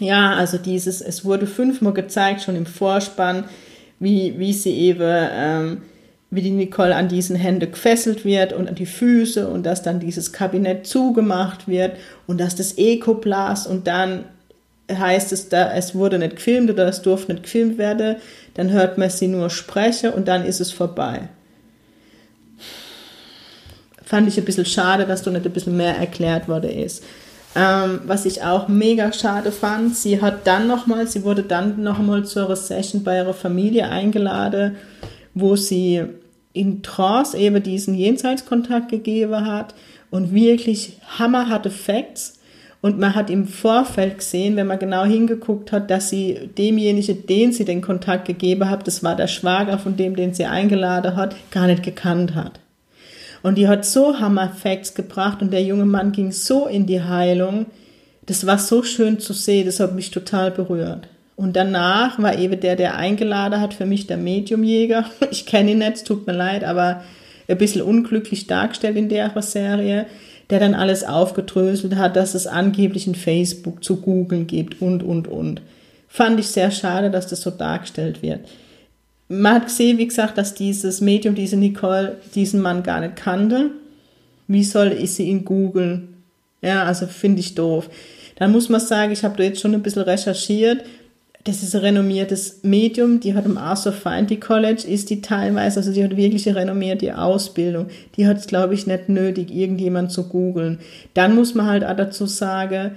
Ja, 0.00 0.34
also 0.34 0.58
dieses, 0.58 1.00
es 1.00 1.24
wurde 1.24 1.46
fünfmal 1.46 1.92
gezeigt, 1.92 2.42
schon 2.42 2.56
im 2.56 2.66
Vorspann, 2.66 3.44
wie, 4.00 4.36
wie 4.36 4.52
sie 4.52 4.72
eben, 4.72 5.28
ähm, 5.32 5.82
wie 6.32 6.42
die 6.42 6.50
Nicole 6.50 6.96
an 6.96 7.06
diesen 7.06 7.36
Händen 7.36 7.70
gefesselt 7.70 8.24
wird 8.24 8.52
und 8.52 8.68
an 8.68 8.74
die 8.74 8.84
Füße 8.84 9.46
und 9.46 9.64
dass 9.64 9.80
dann 9.80 10.00
dieses 10.00 10.32
Kabinett 10.32 10.88
zugemacht 10.88 11.68
wird 11.68 11.98
und 12.26 12.40
dass 12.40 12.56
das 12.56 12.76
Ekoblas 12.78 13.68
und 13.68 13.86
dann 13.86 14.24
heißt 14.90 15.32
es 15.32 15.48
da, 15.48 15.72
es 15.72 15.94
wurde 15.94 16.18
nicht 16.18 16.36
gefilmt 16.36 16.70
oder 16.70 16.86
es 16.86 17.02
durfte 17.02 17.32
nicht 17.32 17.44
gefilmt 17.44 17.78
werden, 17.78 18.16
dann 18.54 18.70
hört 18.70 18.98
man 18.98 19.10
sie 19.10 19.28
nur 19.28 19.50
sprechen 19.50 20.12
und 20.12 20.28
dann 20.28 20.44
ist 20.44 20.60
es 20.60 20.72
vorbei. 20.72 21.28
Fand 24.04 24.28
ich 24.28 24.36
ein 24.38 24.44
bisschen 24.44 24.66
schade, 24.66 25.06
dass 25.06 25.22
da 25.22 25.30
nicht 25.30 25.46
ein 25.46 25.52
bisschen 25.52 25.76
mehr 25.76 25.96
erklärt 25.96 26.48
worden 26.48 26.70
ist. 26.70 27.02
Ähm, 27.54 28.00
was 28.06 28.24
ich 28.24 28.42
auch 28.42 28.68
mega 28.68 29.12
schade 29.12 29.52
fand, 29.52 29.94
sie 29.94 30.22
hat 30.22 30.46
dann 30.46 30.66
nochmal, 30.66 31.06
sie 31.06 31.22
wurde 31.22 31.42
dann 31.42 31.82
nochmal 31.82 32.24
zu 32.24 32.44
einer 32.44 32.56
Session 32.56 33.04
bei 33.04 33.18
ihrer 33.18 33.34
Familie 33.34 33.88
eingeladen, 33.88 34.76
wo 35.34 35.56
sie 35.56 36.02
in 36.54 36.82
Trance 36.82 37.36
eben 37.36 37.62
diesen 37.62 37.94
Jenseitskontakt 37.94 38.90
gegeben 38.90 39.46
hat 39.46 39.74
und 40.10 40.34
wirklich 40.34 40.98
hammerharte 41.18 41.70
Facts 41.70 42.38
Und 42.82 42.98
man 42.98 43.14
hat 43.14 43.30
im 43.30 43.46
Vorfeld 43.46 44.18
gesehen, 44.18 44.56
wenn 44.56 44.66
man 44.66 44.80
genau 44.80 45.04
hingeguckt 45.04 45.70
hat, 45.70 45.88
dass 45.88 46.10
sie 46.10 46.50
demjenigen, 46.58 47.26
den 47.28 47.52
sie 47.52 47.64
den 47.64 47.80
Kontakt 47.80 48.26
gegeben 48.26 48.68
hat, 48.68 48.88
das 48.88 49.04
war 49.04 49.14
der 49.14 49.28
Schwager 49.28 49.78
von 49.78 49.96
dem, 49.96 50.16
den 50.16 50.34
sie 50.34 50.46
eingeladen 50.46 51.14
hat, 51.14 51.36
gar 51.52 51.68
nicht 51.68 51.84
gekannt 51.84 52.34
hat. 52.34 52.58
Und 53.44 53.56
die 53.56 53.68
hat 53.68 53.84
so 53.84 54.18
Hammer-Facts 54.18 54.94
gebracht 54.94 55.42
und 55.42 55.52
der 55.52 55.62
junge 55.62 55.84
Mann 55.84 56.10
ging 56.10 56.32
so 56.32 56.66
in 56.66 56.86
die 56.86 57.02
Heilung. 57.02 57.66
Das 58.26 58.46
war 58.46 58.58
so 58.58 58.82
schön 58.82 59.20
zu 59.20 59.32
sehen, 59.32 59.66
das 59.66 59.78
hat 59.78 59.94
mich 59.94 60.10
total 60.10 60.50
berührt. 60.50 61.08
Und 61.36 61.54
danach 61.54 62.20
war 62.20 62.36
eben 62.36 62.58
der, 62.58 62.74
der 62.74 62.96
eingeladen 62.96 63.60
hat, 63.60 63.74
für 63.74 63.86
mich 63.86 64.08
der 64.08 64.16
Mediumjäger. 64.16 65.04
Ich 65.30 65.46
kenne 65.46 65.70
ihn 65.70 65.78
nicht, 65.78 66.04
tut 66.04 66.26
mir 66.26 66.34
leid, 66.34 66.64
aber 66.64 67.04
ein 67.46 67.58
bisschen 67.58 67.82
unglücklich 67.82 68.48
dargestellt 68.48 68.96
in 68.96 69.08
der 69.08 69.32
Serie 69.40 70.06
der 70.52 70.60
dann 70.60 70.74
alles 70.74 71.02
aufgedröselt 71.02 71.96
hat, 71.96 72.14
dass 72.14 72.34
es 72.34 72.46
angeblich 72.46 73.06
in 73.06 73.14
Facebook 73.14 73.82
zu 73.82 73.96
googeln 73.96 74.46
gibt 74.46 74.82
und, 74.82 75.02
und, 75.02 75.26
und. 75.26 75.62
Fand 76.08 76.38
ich 76.38 76.48
sehr 76.48 76.70
schade, 76.70 77.10
dass 77.10 77.26
das 77.26 77.40
so 77.40 77.50
dargestellt 77.50 78.20
wird. 78.20 78.40
Man 79.28 79.54
hat 79.54 79.64
gesehen, 79.64 79.96
wie 79.96 80.06
gesagt, 80.06 80.36
dass 80.36 80.52
dieses 80.52 81.00
Medium, 81.00 81.34
diese 81.34 81.56
Nicole, 81.56 82.18
diesen 82.34 82.60
Mann 82.60 82.82
gar 82.82 83.00
nicht 83.00 83.16
kannte. 83.16 83.70
Wie 84.46 84.62
soll 84.62 84.92
ich 84.92 85.14
sie 85.14 85.24
ihn 85.24 85.46
googeln? 85.46 86.22
Ja, 86.60 86.84
also 86.84 87.06
finde 87.06 87.40
ich 87.40 87.54
doof. 87.54 87.88
Dann 88.36 88.52
muss 88.52 88.68
man 88.68 88.80
sagen, 88.82 89.10
ich 89.10 89.24
habe 89.24 89.38
da 89.38 89.44
jetzt 89.44 89.62
schon 89.62 89.72
ein 89.72 89.82
bisschen 89.82 90.02
recherchiert 90.02 90.84
das 91.44 91.62
ist 91.64 91.74
ein 91.74 91.80
renommiertes 91.80 92.60
Medium, 92.62 93.18
die 93.18 93.34
hat 93.34 93.46
am 93.46 93.58
Arthur 93.58 93.92
Feindy 93.92 94.38
College, 94.38 94.84
ist 94.86 95.10
die 95.10 95.22
teilweise, 95.22 95.80
also 95.80 95.92
die 95.92 96.04
hat 96.04 96.16
wirklich 96.16 96.48
eine 96.48 96.58
renommierte 96.58 97.18
Ausbildung. 97.18 97.86
Die 98.16 98.28
hat 98.28 98.36
es, 98.36 98.46
glaube 98.46 98.74
ich, 98.74 98.86
nicht 98.86 99.08
nötig, 99.08 99.52
irgendjemand 99.52 100.12
zu 100.12 100.28
googeln. 100.28 100.78
Dann 101.14 101.34
muss 101.34 101.54
man 101.54 101.66
halt 101.66 101.84
auch 101.84 101.96
dazu 101.96 102.26
sagen, 102.26 102.92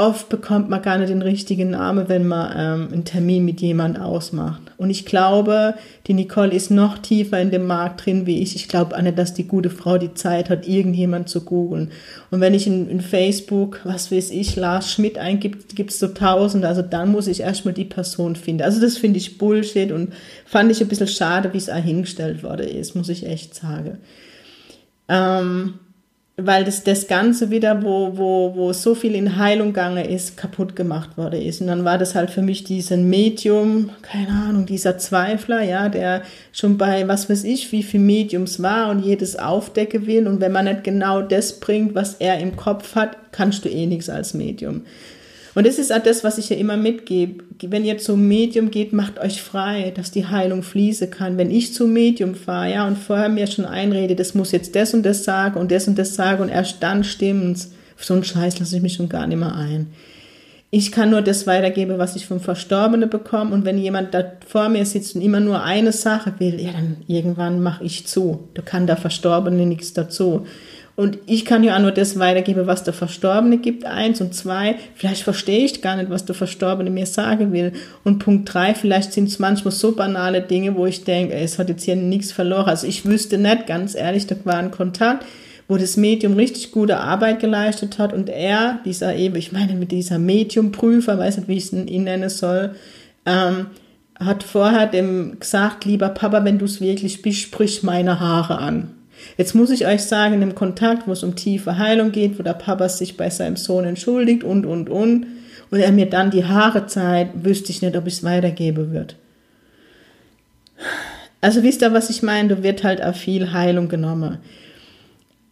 oft 0.00 0.28
bekommt 0.28 0.70
man 0.70 0.80
gar 0.80 0.96
nicht 0.96 1.10
den 1.10 1.22
richtigen 1.22 1.70
Namen, 1.70 2.08
wenn 2.08 2.28
man 2.28 2.52
ähm, 2.56 2.92
einen 2.92 3.04
Termin 3.04 3.44
mit 3.44 3.60
jemand 3.60 4.00
ausmacht. 4.00 4.62
Und 4.76 4.90
ich 4.90 5.04
glaube, 5.04 5.74
die 6.06 6.14
Nicole 6.14 6.52
ist 6.52 6.70
noch 6.70 6.98
tiefer 6.98 7.40
in 7.40 7.50
dem 7.50 7.66
Markt 7.66 8.06
drin 8.06 8.24
wie 8.24 8.40
ich. 8.40 8.54
Ich 8.54 8.68
glaube 8.68 8.96
auch 8.96 9.02
nicht, 9.02 9.18
dass 9.18 9.34
die 9.34 9.48
gute 9.48 9.70
Frau 9.70 9.98
die 9.98 10.14
Zeit 10.14 10.50
hat, 10.50 10.68
irgendjemand 10.68 11.28
zu 11.28 11.44
googeln. 11.44 11.90
Und 12.30 12.40
wenn 12.40 12.54
ich 12.54 12.68
in, 12.68 12.88
in 12.88 13.00
Facebook, 13.00 13.80
was 13.82 14.12
weiß 14.12 14.30
ich, 14.30 14.54
Lars 14.54 14.92
Schmidt 14.92 15.18
eingibt, 15.18 15.74
gibt 15.74 15.90
es 15.90 15.98
so 15.98 16.06
tausend. 16.06 16.64
Also 16.64 16.82
dann 16.82 17.10
muss 17.10 17.26
ich 17.26 17.40
erstmal 17.40 17.74
die 17.74 17.84
Person 17.84 18.36
finden. 18.36 18.62
Also 18.62 18.80
das 18.80 18.96
finde 18.96 19.18
ich 19.18 19.36
Bullshit 19.36 19.90
und 19.90 20.12
fand 20.46 20.70
ich 20.70 20.80
ein 20.80 20.86
bisschen 20.86 21.08
schade, 21.08 21.52
wie 21.52 21.58
es 21.58 21.68
auch 21.68 21.74
hingestellt 21.74 22.44
worden 22.44 22.68
ist, 22.68 22.94
muss 22.94 23.08
ich 23.08 23.26
echt 23.26 23.56
sagen. 23.56 23.98
Ähm, 25.08 25.74
weil 26.40 26.64
das, 26.64 26.84
das 26.84 27.08
Ganze 27.08 27.50
wieder, 27.50 27.82
wo, 27.82 28.16
wo, 28.16 28.52
wo 28.54 28.72
so 28.72 28.94
viel 28.94 29.16
in 29.16 29.36
Heilung 29.36 29.68
gegangen 29.68 30.04
ist, 30.04 30.36
kaputt 30.36 30.76
gemacht 30.76 31.18
worden 31.18 31.42
ist. 31.42 31.60
Und 31.60 31.66
dann 31.66 31.84
war 31.84 31.98
das 31.98 32.14
halt 32.14 32.30
für 32.30 32.42
mich 32.42 32.62
diesen 32.62 33.10
Medium, 33.10 33.90
keine 34.02 34.30
Ahnung, 34.30 34.64
dieser 34.64 34.98
Zweifler, 34.98 35.62
ja, 35.62 35.88
der 35.88 36.22
schon 36.52 36.78
bei, 36.78 37.08
was 37.08 37.28
weiß 37.28 37.42
ich, 37.42 37.72
wie 37.72 37.82
viel 37.82 37.98
Mediums 37.98 38.62
war 38.62 38.88
und 38.90 39.00
jedes 39.00 39.36
aufdecken 39.36 40.06
will. 40.06 40.28
Und 40.28 40.40
wenn 40.40 40.52
man 40.52 40.66
nicht 40.66 40.84
genau 40.84 41.22
das 41.22 41.58
bringt, 41.58 41.96
was 41.96 42.14
er 42.14 42.38
im 42.38 42.54
Kopf 42.54 42.94
hat, 42.94 43.16
kannst 43.32 43.64
du 43.64 43.68
eh 43.68 43.86
nichts 43.86 44.08
als 44.08 44.32
Medium. 44.32 44.82
Und 45.58 45.66
das 45.66 45.80
ist 45.80 45.92
auch 45.92 46.00
das, 46.00 46.22
was 46.22 46.38
ich 46.38 46.50
ja 46.50 46.56
immer 46.56 46.76
mitgebe. 46.76 47.42
Wenn 47.62 47.84
ihr 47.84 47.98
zum 47.98 48.28
Medium 48.28 48.70
geht, 48.70 48.92
macht 48.92 49.18
euch 49.18 49.42
frei, 49.42 49.92
dass 49.92 50.12
die 50.12 50.24
Heilung 50.24 50.62
fließen 50.62 51.10
kann. 51.10 51.36
Wenn 51.36 51.50
ich 51.50 51.74
zum 51.74 51.92
Medium 51.92 52.36
fahre, 52.36 52.70
ja, 52.70 52.86
und 52.86 52.96
vorher 52.96 53.28
mir 53.28 53.48
schon 53.48 53.64
einrede, 53.64 54.14
das 54.14 54.36
muss 54.36 54.52
jetzt 54.52 54.76
das 54.76 54.94
und 54.94 55.02
das 55.02 55.24
sagen 55.24 55.58
und 55.58 55.72
das 55.72 55.88
und 55.88 55.98
das 55.98 56.14
sagen 56.14 56.42
und 56.42 56.48
erst 56.48 56.80
dann 56.80 57.02
stimmt's. 57.02 57.72
Auf 57.96 58.04
so 58.04 58.14
einen 58.14 58.22
Scheiß 58.22 58.60
lasse 58.60 58.76
ich 58.76 58.82
mich 58.82 58.92
schon 58.92 59.08
gar 59.08 59.26
nicht 59.26 59.38
mehr 59.38 59.52
ein. 59.52 59.88
Ich 60.70 60.92
kann 60.92 61.10
nur 61.10 61.22
das 61.22 61.48
weitergeben, 61.48 61.98
was 61.98 62.14
ich 62.14 62.26
vom 62.26 62.38
Verstorbenen 62.38 63.10
bekomme. 63.10 63.52
Und 63.52 63.64
wenn 63.64 63.78
jemand 63.78 64.14
da 64.14 64.30
vor 64.46 64.68
mir 64.68 64.86
sitzt 64.86 65.16
und 65.16 65.22
immer 65.22 65.40
nur 65.40 65.64
eine 65.64 65.90
Sache 65.90 66.34
will, 66.38 66.60
ja, 66.60 66.70
dann 66.70 66.98
irgendwann 67.08 67.60
mache 67.60 67.82
ich 67.82 68.06
zu. 68.06 68.48
Da 68.54 68.62
kann 68.62 68.86
der 68.86 68.96
Verstorbene 68.96 69.66
nichts 69.66 69.92
dazu. 69.92 70.46
Und 70.98 71.20
ich 71.26 71.44
kann 71.44 71.62
ja 71.62 71.76
auch 71.76 71.80
nur 71.80 71.92
das 71.92 72.18
weitergeben, 72.18 72.66
was 72.66 72.82
der 72.82 72.92
Verstorbene 72.92 73.58
gibt, 73.58 73.84
eins. 73.84 74.20
Und 74.20 74.34
zwei, 74.34 74.74
vielleicht 74.96 75.22
verstehe 75.22 75.64
ich 75.64 75.80
gar 75.80 75.94
nicht, 75.94 76.10
was 76.10 76.24
der 76.24 76.34
Verstorbene 76.34 76.90
mir 76.90 77.06
sagen 77.06 77.52
will. 77.52 77.72
Und 78.02 78.18
Punkt 78.18 78.52
drei, 78.52 78.74
vielleicht 78.74 79.12
sind 79.12 79.28
es 79.28 79.38
manchmal 79.38 79.70
so 79.70 79.92
banale 79.92 80.40
Dinge, 80.42 80.74
wo 80.74 80.86
ich 80.86 81.04
denke, 81.04 81.34
es 81.34 81.56
hat 81.60 81.68
jetzt 81.68 81.84
hier 81.84 81.94
nichts 81.94 82.32
verloren. 82.32 82.66
Also 82.66 82.88
ich 82.88 83.06
wüsste 83.06 83.38
nicht, 83.38 83.68
ganz 83.68 83.94
ehrlich, 83.94 84.26
da 84.26 84.34
war 84.42 84.56
ein 84.56 84.72
Kontakt, 84.72 85.24
wo 85.68 85.76
das 85.76 85.96
Medium 85.96 86.32
richtig 86.32 86.72
gute 86.72 86.98
Arbeit 86.98 87.38
geleistet 87.38 88.00
hat 88.00 88.12
und 88.12 88.28
er, 88.28 88.80
dieser 88.84 89.14
eben, 89.14 89.36
ich 89.36 89.52
meine 89.52 89.74
mit 89.74 89.92
dieser 89.92 90.18
Mediumprüfer, 90.18 91.16
weiß 91.16 91.36
nicht, 91.36 91.48
wie 91.48 91.58
ich 91.58 91.72
ihn 91.72 92.02
nennen 92.02 92.28
soll, 92.28 92.74
ähm, 93.24 93.66
hat 94.18 94.42
vorher 94.42 94.88
dem 94.88 95.38
gesagt, 95.38 95.84
lieber 95.84 96.08
Papa, 96.08 96.44
wenn 96.44 96.58
du 96.58 96.64
es 96.64 96.80
wirklich 96.80 97.22
bist, 97.22 97.38
sprich 97.38 97.84
meine 97.84 98.18
Haare 98.18 98.58
an. 98.58 98.97
Jetzt 99.36 99.54
muss 99.54 99.70
ich 99.70 99.86
euch 99.86 100.02
sagen, 100.02 100.34
in 100.34 100.40
dem 100.40 100.54
Kontakt, 100.54 101.06
wo 101.06 101.12
es 101.12 101.22
um 101.22 101.36
tiefe 101.36 101.78
Heilung 101.78 102.12
geht, 102.12 102.38
wo 102.38 102.42
der 102.42 102.54
Papa 102.54 102.88
sich 102.88 103.16
bei 103.16 103.30
seinem 103.30 103.56
Sohn 103.56 103.84
entschuldigt 103.84 104.44
und, 104.44 104.66
und, 104.66 104.88
und, 104.88 105.26
und 105.70 105.78
er 105.78 105.92
mir 105.92 106.06
dann 106.06 106.30
die 106.30 106.44
Haare 106.44 106.86
zeigt, 106.86 107.44
wüsste 107.44 107.70
ich 107.70 107.82
nicht, 107.82 107.96
ob 107.96 108.06
ich 108.06 108.14
es 108.14 108.24
weitergeben 108.24 108.92
würde. 108.92 109.14
Also 111.40 111.62
wisst 111.62 111.82
ihr, 111.82 111.92
was 111.92 112.10
ich 112.10 112.22
meine? 112.22 112.48
Da 112.48 112.62
wird 112.62 112.82
halt 112.84 113.02
auch 113.02 113.14
viel 113.14 113.52
Heilung 113.52 113.88
genommen. 113.88 114.38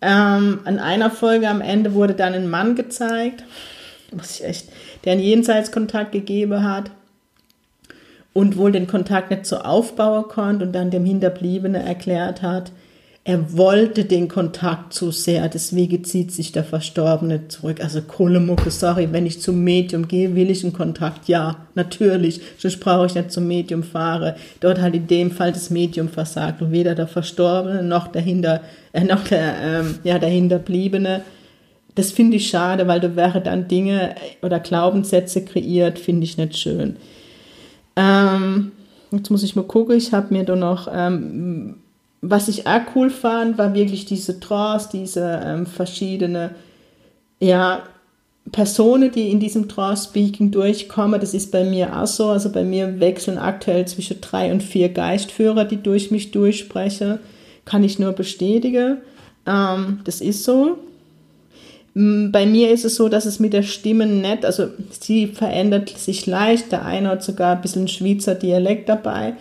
Ähm, 0.03 0.61
an 0.65 0.79
einer 0.79 1.11
Folge 1.11 1.49
am 1.49 1.61
Ende 1.61 1.95
wurde 1.95 2.15
dann 2.15 2.35
ein 2.35 2.51
Mann 2.51 2.75
gezeigt, 2.75 3.45
was 4.13 4.39
ich 4.39 4.45
echt, 4.45 4.69
der 5.05 5.13
einen 5.13 5.23
Jenseitskontakt 5.23 6.13
gegeben 6.13 6.63
hat 6.63 6.91
und 8.33 8.57
wohl 8.57 8.73
den 8.73 8.87
Kontakt 8.87 9.31
nicht 9.31 9.47
so 9.47 9.59
aufbauen 9.59 10.29
konnte 10.29 10.67
und 10.67 10.73
dann 10.73 10.91
dem 10.91 11.05
Hinterbliebenen 11.05 11.87
erklärt 11.87 12.43
hat, 12.43 12.71
er 13.29 13.57
wollte 13.57 14.05
den 14.05 14.29
Kontakt 14.29 14.93
zu 14.93 15.11
sehr, 15.11 15.49
deswegen 15.49 16.05
zieht 16.05 16.31
sich 16.31 16.53
der 16.53 16.63
Verstorbene 16.63 17.49
zurück. 17.49 17.83
Also 17.83 18.01
Kohlemucke, 18.01 18.71
sorry, 18.71 19.09
wenn 19.11 19.27
ich 19.27 19.43
zum 19.43 19.65
Medium 19.65 20.07
gehe, 20.07 20.37
will 20.37 20.49
ich 20.49 20.63
einen 20.63 20.73
Kontakt? 20.73 21.27
Ja, 21.27 21.57
natürlich, 21.75 22.41
sonst 22.57 22.79
brauche 22.79 23.07
ich 23.07 23.17
nicht 23.17 23.33
zum 23.33 23.49
Medium 23.49 23.83
fahre. 23.83 24.37
Dort 24.61 24.81
hat 24.81 24.95
in 24.95 25.09
dem 25.09 25.33
Fall 25.33 25.51
das 25.51 25.71
Medium 25.71 26.09
versagt 26.09 26.63
und 26.63 26.71
weder 26.71 26.95
der 26.95 27.09
Verstorbene 27.09 27.83
noch 27.83 28.07
dahinter, 28.07 28.61
äh, 28.93 29.03
noch 29.03 29.25
der, 29.25 29.57
ähm, 29.61 29.99
ja, 30.05 30.21
der 30.21 30.31
Hinterbliebene. 30.31 31.23
Das 31.97 32.13
finde 32.13 32.37
ich 32.37 32.47
schade, 32.47 32.87
weil 32.87 33.01
da 33.01 33.17
wäre 33.17 33.41
dann 33.41 33.67
Dinge 33.67 34.15
oder 34.41 34.61
Glaubenssätze 34.61 35.45
kreiert, 35.45 35.99
finde 35.99 36.23
ich 36.23 36.39
nicht 36.39 36.57
schön. 36.57 36.95
Ähm, 37.97 38.71
jetzt 39.11 39.33
muss 39.33 39.43
ich 39.43 39.57
mal 39.57 39.65
gucken, 39.65 39.97
ich 39.97 40.13
habe 40.13 40.33
mir 40.33 40.45
da 40.45 40.55
noch 40.55 40.87
ähm, 40.95 41.79
was 42.31 42.49
ich 42.49 42.67
auch 42.67 42.81
cool 42.95 43.11
fand, 43.11 43.59
war 43.59 43.75
wirklich 43.75 44.05
diese 44.05 44.41
Trance, 44.41 44.89
diese 44.93 45.41
ähm, 45.45 45.67
verschiedene 45.67 46.51
ja, 47.41 47.83
Personen, 48.53 49.11
die 49.11 49.31
in 49.31 49.41
diesem 49.41 49.69
Trance-Speaking 49.69 50.51
durchkommen. 50.51 51.21
Das 51.21 51.35
ist 51.35 51.51
bei 51.51 51.65
mir 51.65 51.97
auch 51.97 52.07
so. 52.07 52.29
Also 52.29 52.51
bei 52.51 52.65
mir 52.65 53.01
wechseln 53.01 53.39
aktuell 53.39 53.87
zwischen 53.87 54.21
drei 54.21 54.53
und 54.53 54.63
vier 54.63 54.89
Geistführer, 54.89 55.65
die 55.65 55.83
durch 55.83 56.11
mich 56.11 56.31
durchsprechen. 56.31 57.19
Kann 57.65 57.83
ich 57.83 57.99
nur 57.99 58.13
bestätigen. 58.13 58.99
Ähm, 59.47 60.01
das 60.05 60.21
ist 60.21 60.45
so. 60.45 60.79
Bei 61.95 62.45
mir 62.45 62.73
ist 62.73 62.85
es 62.85 62.97
so, 62.97 63.09
dass 63.09 63.25
es 63.25 63.41
mit 63.41 63.55
der 63.55 63.63
Stimme 63.63 64.05
nicht, 64.05 64.45
also 64.45 64.69
sie 64.91 65.29
verändert 65.29 65.89
sich 65.89 66.27
leicht. 66.27 66.71
Der 66.71 66.85
eine 66.85 67.09
hat 67.09 67.23
sogar 67.23 67.57
ein 67.57 67.63
bisschen 67.63 67.89
Schweizer 67.89 68.35
Dialekt 68.35 68.91
dabei. 68.91 69.33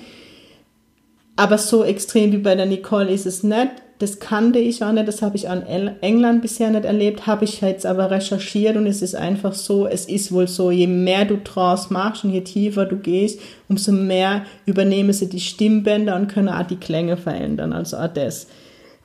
Aber 1.35 1.57
so 1.57 1.83
extrem 1.83 2.31
wie 2.31 2.37
bei 2.37 2.55
der 2.55 2.65
Nicole 2.65 3.11
ist 3.11 3.25
es 3.25 3.43
nicht. 3.43 3.71
Das 3.97 4.19
kannte 4.19 4.59
ich 4.59 4.83
auch 4.83 4.91
nicht, 4.91 5.07
das 5.07 5.21
habe 5.21 5.37
ich 5.37 5.47
an 5.47 5.63
England 6.01 6.41
bisher 6.41 6.69
nicht 6.69 6.83
erlebt, 6.83 7.27
habe 7.27 7.45
ich 7.45 7.61
jetzt 7.61 7.85
aber 7.85 8.11
recherchiert 8.11 8.75
und 8.75 8.87
es 8.87 9.01
ist 9.01 9.15
einfach 9.15 9.53
so, 9.53 9.87
es 9.87 10.05
ist 10.05 10.33
wohl 10.33 10.49
so, 10.49 10.69
je 10.69 10.87
mehr 10.87 11.23
du 11.23 11.37
draus 11.37 11.89
machst 11.89 12.25
und 12.25 12.31
je 12.31 12.41
tiefer 12.41 12.85
du 12.85 12.97
gehst, 12.97 13.39
umso 13.69 13.93
mehr 13.93 14.43
übernehmen 14.65 15.13
sie 15.13 15.29
die 15.29 15.39
Stimmbänder 15.39 16.17
und 16.17 16.27
können 16.27 16.49
auch 16.49 16.67
die 16.67 16.75
Klänge 16.75 17.15
verändern, 17.15 17.71
also 17.71 17.95
auch 17.95 18.09
das. 18.09 18.47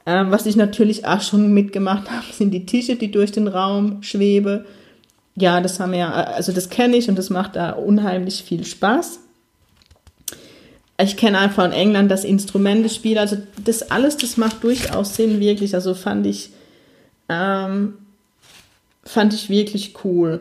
Ähm, 0.07 0.33
was 0.33 0.47
ich 0.47 0.57
natürlich 0.57 1.07
auch 1.07 1.21
schon 1.21 1.53
mitgemacht 1.53 2.11
habe, 2.11 2.25
sind 2.33 2.51
die 2.51 2.67
Tische, 2.67 2.97
die 2.97 3.13
durch 3.13 3.31
den 3.31 3.47
Raum 3.47 4.03
schweben. 4.03 4.65
Ja, 5.37 5.61
das 5.61 5.79
haben 5.79 5.93
wir, 5.93 6.13
also 6.13 6.51
das 6.51 6.69
kenne 6.69 6.97
ich 6.97 7.09
und 7.09 7.17
das 7.17 7.31
macht 7.31 7.55
da 7.55 7.71
unheimlich 7.71 8.43
viel 8.43 8.65
Spaß 8.65 9.21
ich 11.03 11.17
kenne 11.17 11.39
einfach 11.39 11.65
in 11.65 11.73
England 11.73 12.11
das 12.11 12.25
Instrumentespiel, 12.25 13.19
also 13.19 13.37
das 13.65 13.91
alles, 13.91 14.17
das 14.17 14.37
macht 14.37 14.63
durchaus 14.63 15.15
Sinn, 15.17 15.41
wirklich. 15.41 15.75
Also 15.75 15.95
fand 15.95 16.27
ich, 16.27 16.51
ähm, 17.29 17.95
fand 19.05 19.35
ich 19.35 19.49
wirklich 19.49 19.95
cool. 20.05 20.41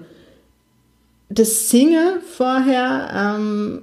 Das 1.30 1.70
Singen 1.70 2.22
vorher, 2.26 3.38
ähm, 3.38 3.82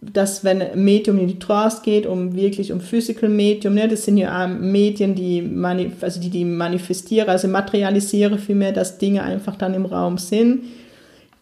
dass 0.00 0.44
wenn 0.44 0.62
ein 0.62 0.82
Medium 0.82 1.18
in 1.18 1.28
die 1.28 1.38
Trance 1.38 1.82
geht, 1.84 2.06
um 2.06 2.34
wirklich 2.34 2.72
um 2.72 2.80
Physical 2.80 3.28
Medium, 3.28 3.74
ne, 3.74 3.86
das 3.86 4.04
sind 4.04 4.16
ja 4.16 4.46
Medien, 4.46 5.14
die, 5.14 5.42
mani 5.42 5.92
also 6.00 6.20
die, 6.20 6.30
die 6.30 6.44
manifestiere, 6.44 7.28
also 7.30 7.48
materialisiere 7.48 8.38
vielmehr, 8.38 8.72
dass 8.72 8.98
Dinge 8.98 9.22
einfach 9.22 9.56
dann 9.56 9.74
im 9.74 9.86
Raum 9.86 10.18
sind. 10.18 10.64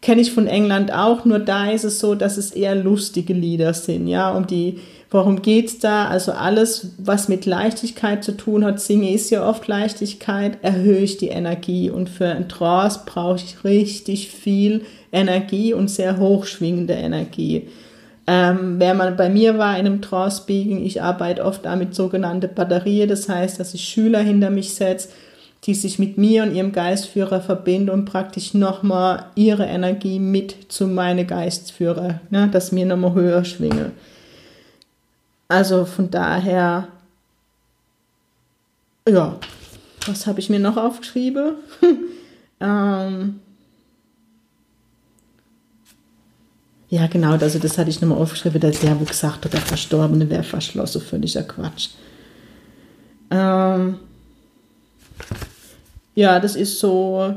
Kenne 0.00 0.20
ich 0.20 0.32
von 0.32 0.46
England 0.46 0.92
auch, 0.92 1.24
nur 1.24 1.40
da 1.40 1.70
ist 1.70 1.84
es 1.84 1.98
so, 1.98 2.14
dass 2.14 2.36
es 2.36 2.52
eher 2.52 2.76
lustige 2.76 3.32
Lieder 3.32 3.74
sind, 3.74 4.06
ja, 4.06 4.30
um 4.30 4.46
die, 4.46 4.78
worum 5.10 5.42
geht's 5.42 5.80
da? 5.80 6.06
Also 6.06 6.32
alles, 6.32 6.92
was 6.98 7.28
mit 7.28 7.46
Leichtigkeit 7.46 8.22
zu 8.22 8.36
tun 8.36 8.64
hat, 8.64 8.80
singe 8.80 9.12
ist 9.12 9.30
ja 9.30 9.48
oft 9.48 9.66
Leichtigkeit, 9.66 10.58
erhöhe 10.62 10.98
ich 10.98 11.16
die 11.16 11.28
Energie 11.28 11.90
und 11.90 12.08
für 12.08 12.28
ein 12.28 12.48
Trance 12.48 13.00
brauche 13.06 13.36
ich 13.44 13.64
richtig 13.64 14.30
viel 14.30 14.82
Energie 15.10 15.74
und 15.74 15.88
sehr 15.90 16.18
hochschwingende 16.18 16.94
Energie. 16.94 17.68
Ähm, 18.28 18.74
wer 18.78 18.94
mal 18.94 19.12
bei 19.12 19.30
mir 19.30 19.58
war 19.58 19.78
in 19.78 19.86
einem 19.86 20.02
Trance-Speaking, 20.02 20.84
ich 20.84 21.02
arbeite 21.02 21.44
oft 21.44 21.64
da 21.64 21.74
mit 21.74 21.94
sogenannten 21.94 22.54
Batterien, 22.54 23.08
das 23.08 23.28
heißt, 23.28 23.58
dass 23.58 23.74
ich 23.74 23.82
Schüler 23.82 24.20
hinter 24.20 24.50
mich 24.50 24.74
setze, 24.74 25.08
die 25.68 25.74
sich 25.74 25.98
mit 25.98 26.16
mir 26.16 26.44
und 26.44 26.54
ihrem 26.54 26.72
Geistführer 26.72 27.42
verbinden 27.42 27.90
und 27.90 28.06
praktisch 28.06 28.54
nochmal 28.54 29.26
ihre 29.34 29.66
Energie 29.66 30.18
mit 30.18 30.72
zu 30.72 30.86
meinem 30.86 31.26
Geistführer, 31.26 32.20
ne, 32.30 32.48
dass 32.50 32.72
mir 32.72 32.86
nochmal 32.86 33.12
höher 33.12 33.44
schwinge. 33.44 33.92
Also 35.46 35.84
von 35.84 36.10
daher, 36.10 36.88
ja, 39.06 39.38
was 40.06 40.26
habe 40.26 40.40
ich 40.40 40.48
mir 40.48 40.58
noch 40.58 40.78
aufgeschrieben? 40.78 41.56
ähm, 42.60 43.40
Ja, 46.90 47.06
genau, 47.06 47.32
also 47.32 47.58
das 47.58 47.76
hatte 47.76 47.90
ich 47.90 48.00
nochmal 48.00 48.16
aufgeschrieben, 48.16 48.62
dass 48.62 48.80
der, 48.80 48.98
wo 48.98 49.04
gesagt 49.04 49.44
hat, 49.44 49.52
der 49.52 49.60
Verstorbene 49.60 50.30
wäre 50.30 50.42
verschlossen, 50.42 51.02
völliger 51.02 51.42
Quatsch. 51.42 51.90
Ähm, 53.30 53.98
ja, 56.18 56.40
das 56.40 56.56
ist 56.56 56.80
so, 56.80 57.34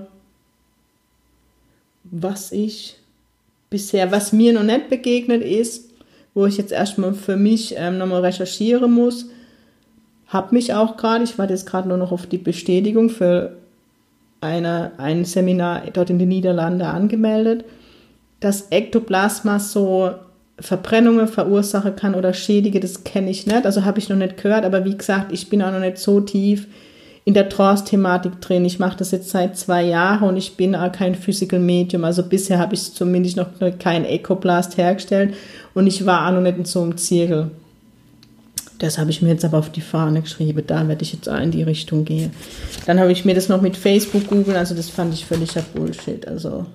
was 2.04 2.52
ich 2.52 2.98
bisher, 3.70 4.12
was 4.12 4.34
mir 4.34 4.54
noch 4.54 4.64
nicht 4.64 4.90
begegnet 4.90 5.44
ist, 5.44 5.92
wo 6.34 6.46
ich 6.46 6.58
jetzt 6.58 6.72
erstmal 6.72 7.14
für 7.14 7.36
mich 7.36 7.76
ähm, 7.78 7.98
nochmal 7.98 8.22
recherchieren 8.22 8.92
muss, 8.92 9.28
habe 10.28 10.56
mich 10.56 10.74
auch 10.74 10.98
gerade, 10.98 11.24
ich 11.24 11.38
warte 11.38 11.54
jetzt 11.54 11.66
gerade 11.66 11.88
nur 11.90 11.98
noch 11.98 12.12
auf 12.12 12.26
die 12.26 12.38
Bestätigung 12.38 13.10
für 13.10 13.58
eine, 14.40 14.94
ein 14.98 15.26
Seminar 15.26 15.84
dort 15.94 16.10
in 16.10 16.18
den 16.18 16.30
Niederlanden 16.30 16.82
angemeldet 16.82 17.66
dass 18.42 18.72
Ektoplasma 18.72 19.60
so 19.60 20.12
Verbrennungen 20.60 21.28
verursachen 21.28 21.96
kann 21.96 22.16
oder 22.16 22.34
schädige, 22.34 22.80
das 22.80 23.04
kenne 23.04 23.30
ich 23.30 23.48
nicht. 23.48 23.66
Also 23.66 23.86
habe 23.86 24.00
ich 24.00 24.10
noch 24.10 24.18
nicht 24.18 24.42
gehört, 24.42 24.66
aber 24.66 24.84
wie 24.84 24.98
gesagt, 24.98 25.32
ich 25.32 25.50
bin 25.50 25.62
auch 25.62 25.72
noch 25.72 25.80
nicht 25.80 25.98
so 25.98 26.20
tief 26.20 26.68
in 27.24 27.34
der 27.34 27.50
Trance-Thematik 27.50 28.42
drin. 28.42 28.66
Ich 28.66 28.80
mache 28.80 28.98
das 28.98 29.12
jetzt 29.12 29.30
seit 29.30 29.58
zwei 29.58 29.84
Jahren 29.84 30.30
und 30.30 30.38
ich 30.38 30.58
bin 30.58 30.76
auch 30.76 30.92
kein 30.92 31.16
Physical 31.16 31.60
Medium. 31.60 32.04
Also 32.04 32.24
bisher 32.24 32.58
habe 32.60 32.74
ich 32.74 32.94
zumindest 32.94 33.38
noch 33.38 33.48
kein 33.80 34.06
Ekoplast 34.06 34.78
hergestellt 34.78 35.36
und 35.74 35.88
ich 35.88 36.06
war 36.06 36.28
auch 36.28 36.34
noch 36.34 36.42
nicht 36.42 36.58
in 36.58 36.66
so 36.66 36.82
einem 36.82 36.98
Zirkel. 36.98 37.52
Das 38.80 38.98
habe 38.98 39.12
ich 39.12 39.22
mir 39.22 39.30
jetzt 39.30 39.46
aber 39.46 39.60
auf 39.60 39.72
die 39.72 39.82
Fahne 39.82 40.22
geschrieben. 40.22 40.64
Da 40.66 40.88
werde 40.88 41.04
ich 41.04 41.14
jetzt 41.14 41.30
auch 41.30 41.40
in 41.40 41.52
die 41.52 41.62
Richtung 41.62 42.04
gehen. 42.04 42.32
Dann 42.88 43.00
habe 43.00 43.12
ich 43.12 43.26
mir 43.26 43.36
das 43.36 43.48
noch 43.48 43.62
mit 43.62 43.78
Facebook 43.78 44.26
googeln. 44.26 44.58
Also 44.58 44.74
das 44.74 44.90
fand 44.90 45.14
ich 45.14 45.24
völliger 45.24 45.62
Bullshit. 45.76 46.28
Also 46.28 46.66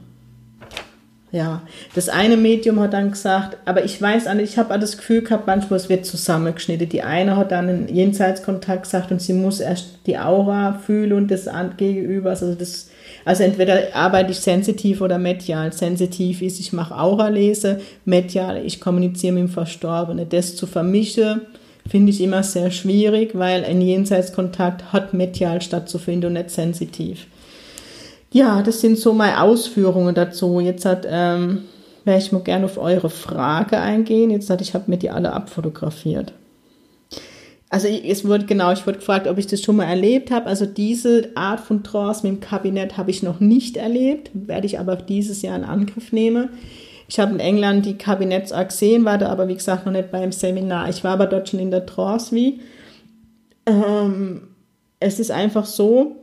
ja, 1.36 1.60
das 1.94 2.08
eine 2.08 2.38
Medium 2.38 2.80
hat 2.80 2.94
dann 2.94 3.10
gesagt, 3.10 3.58
aber 3.66 3.84
ich 3.84 4.00
weiß, 4.00 4.24
ich 4.42 4.56
habe 4.56 4.78
das 4.78 4.96
Gefühl 4.96 5.20
gehabt, 5.20 5.46
manchmal 5.46 5.78
es 5.78 5.90
wird 5.90 6.06
zusammengeschnitten. 6.06 6.88
Die 6.88 7.02
eine 7.02 7.36
hat 7.36 7.52
dann 7.52 7.68
einen 7.68 7.88
Jenseitskontakt 7.88 8.84
gesagt 8.84 9.12
und 9.12 9.20
sie 9.20 9.34
muss 9.34 9.60
erst 9.60 9.98
die 10.06 10.18
Aura 10.18 10.80
fühlen 10.86 11.12
und 11.12 11.30
das 11.30 11.46
Gegenüber. 11.76 12.30
Also, 12.30 12.54
das, 12.54 12.88
also 13.26 13.42
entweder 13.42 13.94
arbeite 13.94 14.30
ich 14.30 14.38
sensitiv 14.38 15.02
oder 15.02 15.18
medial. 15.18 15.74
Sensitiv 15.74 16.40
ist, 16.40 16.58
ich 16.58 16.72
mache 16.72 16.96
Aura-Lese, 16.96 17.80
medial, 18.06 18.64
ich 18.64 18.80
kommuniziere 18.80 19.34
mit 19.34 19.42
dem 19.42 19.48
Verstorbenen. 19.50 20.30
Das 20.30 20.56
zu 20.56 20.66
vermischen, 20.66 21.42
finde 21.86 22.12
ich 22.12 22.22
immer 22.22 22.44
sehr 22.44 22.70
schwierig, 22.70 23.32
weil 23.34 23.62
ein 23.62 23.82
Jenseitskontakt 23.82 24.94
hat 24.94 25.12
medial 25.12 25.60
stattzufinden 25.60 26.28
und 26.28 26.32
nicht 26.32 26.50
sensitiv. 26.50 27.26
Ja, 28.32 28.62
das 28.62 28.80
sind 28.80 28.98
so 28.98 29.12
meine 29.12 29.40
Ausführungen 29.40 30.14
dazu. 30.14 30.60
Jetzt 30.60 30.84
hat, 30.84 31.06
ähm, 31.08 31.62
werde 32.04 32.20
ich 32.20 32.32
mal 32.32 32.42
gerne 32.42 32.66
auf 32.66 32.78
eure 32.78 33.10
Frage 33.10 33.78
eingehen. 33.78 34.30
Jetzt 34.30 34.50
hat, 34.50 34.60
ich 34.60 34.74
habe 34.74 34.90
mir 34.90 34.98
die 34.98 35.10
alle 35.10 35.32
abfotografiert. 35.32 36.32
Also 37.68 37.88
es 37.88 38.24
wurde 38.24 38.46
genau, 38.46 38.72
ich 38.72 38.86
wurde 38.86 38.98
gefragt, 38.98 39.26
ob 39.26 39.38
ich 39.38 39.48
das 39.48 39.60
schon 39.60 39.76
mal 39.76 39.86
erlebt 39.86 40.30
habe. 40.30 40.46
Also 40.46 40.66
diese 40.66 41.30
Art 41.34 41.60
von 41.60 41.82
Trance 41.82 42.26
mit 42.26 42.36
dem 42.36 42.40
Kabinett 42.40 42.96
habe 42.96 43.10
ich 43.10 43.22
noch 43.22 43.40
nicht 43.40 43.76
erlebt, 43.76 44.30
werde 44.34 44.66
ich 44.66 44.78
aber 44.78 44.96
dieses 44.96 45.42
Jahr 45.42 45.56
in 45.56 45.64
Angriff 45.64 46.12
nehmen. 46.12 46.50
Ich 47.08 47.18
habe 47.18 47.32
in 47.32 47.40
England 47.40 47.86
die 47.86 47.98
Kabinetts 47.98 48.52
gesehen, 48.52 49.04
war 49.04 49.18
da 49.18 49.28
aber 49.28 49.48
wie 49.48 49.54
gesagt 49.54 49.86
noch 49.86 49.92
nicht 49.92 50.10
beim 50.10 50.32
Seminar. 50.32 50.88
Ich 50.88 51.04
war 51.04 51.12
aber 51.12 51.26
dort 51.26 51.48
schon 51.48 51.60
in 51.60 51.70
der 51.70 51.86
Trance 51.86 52.34
wie. 52.34 52.60
Ähm, 53.66 54.48
es 55.00 55.18
ist 55.18 55.30
einfach 55.30 55.66
so, 55.66 56.16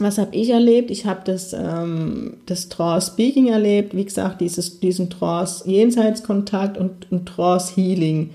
was 0.00 0.18
habe 0.18 0.34
ich 0.34 0.50
erlebt? 0.50 0.90
Ich 0.90 1.06
habe 1.06 1.20
das, 1.24 1.52
ähm, 1.52 2.38
das 2.46 2.68
Trance 2.68 3.12
Speaking 3.12 3.48
erlebt, 3.48 3.94
wie 3.96 4.04
gesagt, 4.04 4.40
dieses, 4.40 4.80
diesen 4.80 5.10
Trance 5.10 5.68
Jenseitskontakt 5.68 6.78
und, 6.78 7.10
und 7.10 7.26
Trance 7.26 7.74
Healing. 7.74 8.30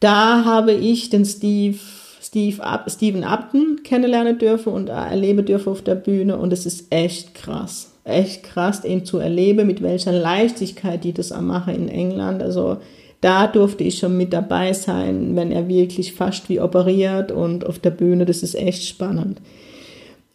Da 0.00 0.44
habe 0.44 0.72
ich 0.72 1.10
den 1.10 1.24
Steve, 1.24 1.78
Steve 2.20 2.62
Up, 2.62 2.90
Steven 2.90 3.24
Upton 3.24 3.80
kennenlernen 3.84 4.38
dürfen 4.38 4.72
und 4.72 4.88
erleben 4.88 5.44
dürfen 5.44 5.70
auf 5.70 5.82
der 5.82 5.94
Bühne 5.94 6.36
und 6.36 6.52
es 6.52 6.66
ist 6.66 6.86
echt 6.90 7.34
krass. 7.34 7.92
Echt 8.04 8.42
krass, 8.42 8.84
ihn 8.84 9.04
zu 9.04 9.18
erleben, 9.18 9.66
mit 9.66 9.82
welcher 9.82 10.12
Leichtigkeit 10.12 11.04
die 11.04 11.14
das 11.14 11.30
machen 11.40 11.74
in 11.74 11.88
England. 11.88 12.42
Also 12.42 12.78
da 13.22 13.46
durfte 13.46 13.84
ich 13.84 13.98
schon 13.98 14.18
mit 14.18 14.34
dabei 14.34 14.74
sein, 14.74 15.34
wenn 15.36 15.50
er 15.50 15.68
wirklich 15.68 16.12
fast 16.12 16.50
wie 16.50 16.60
operiert 16.60 17.32
und 17.32 17.64
auf 17.64 17.78
der 17.78 17.90
Bühne, 17.90 18.26
das 18.26 18.42
ist 18.42 18.54
echt 18.54 18.84
spannend. 18.86 19.40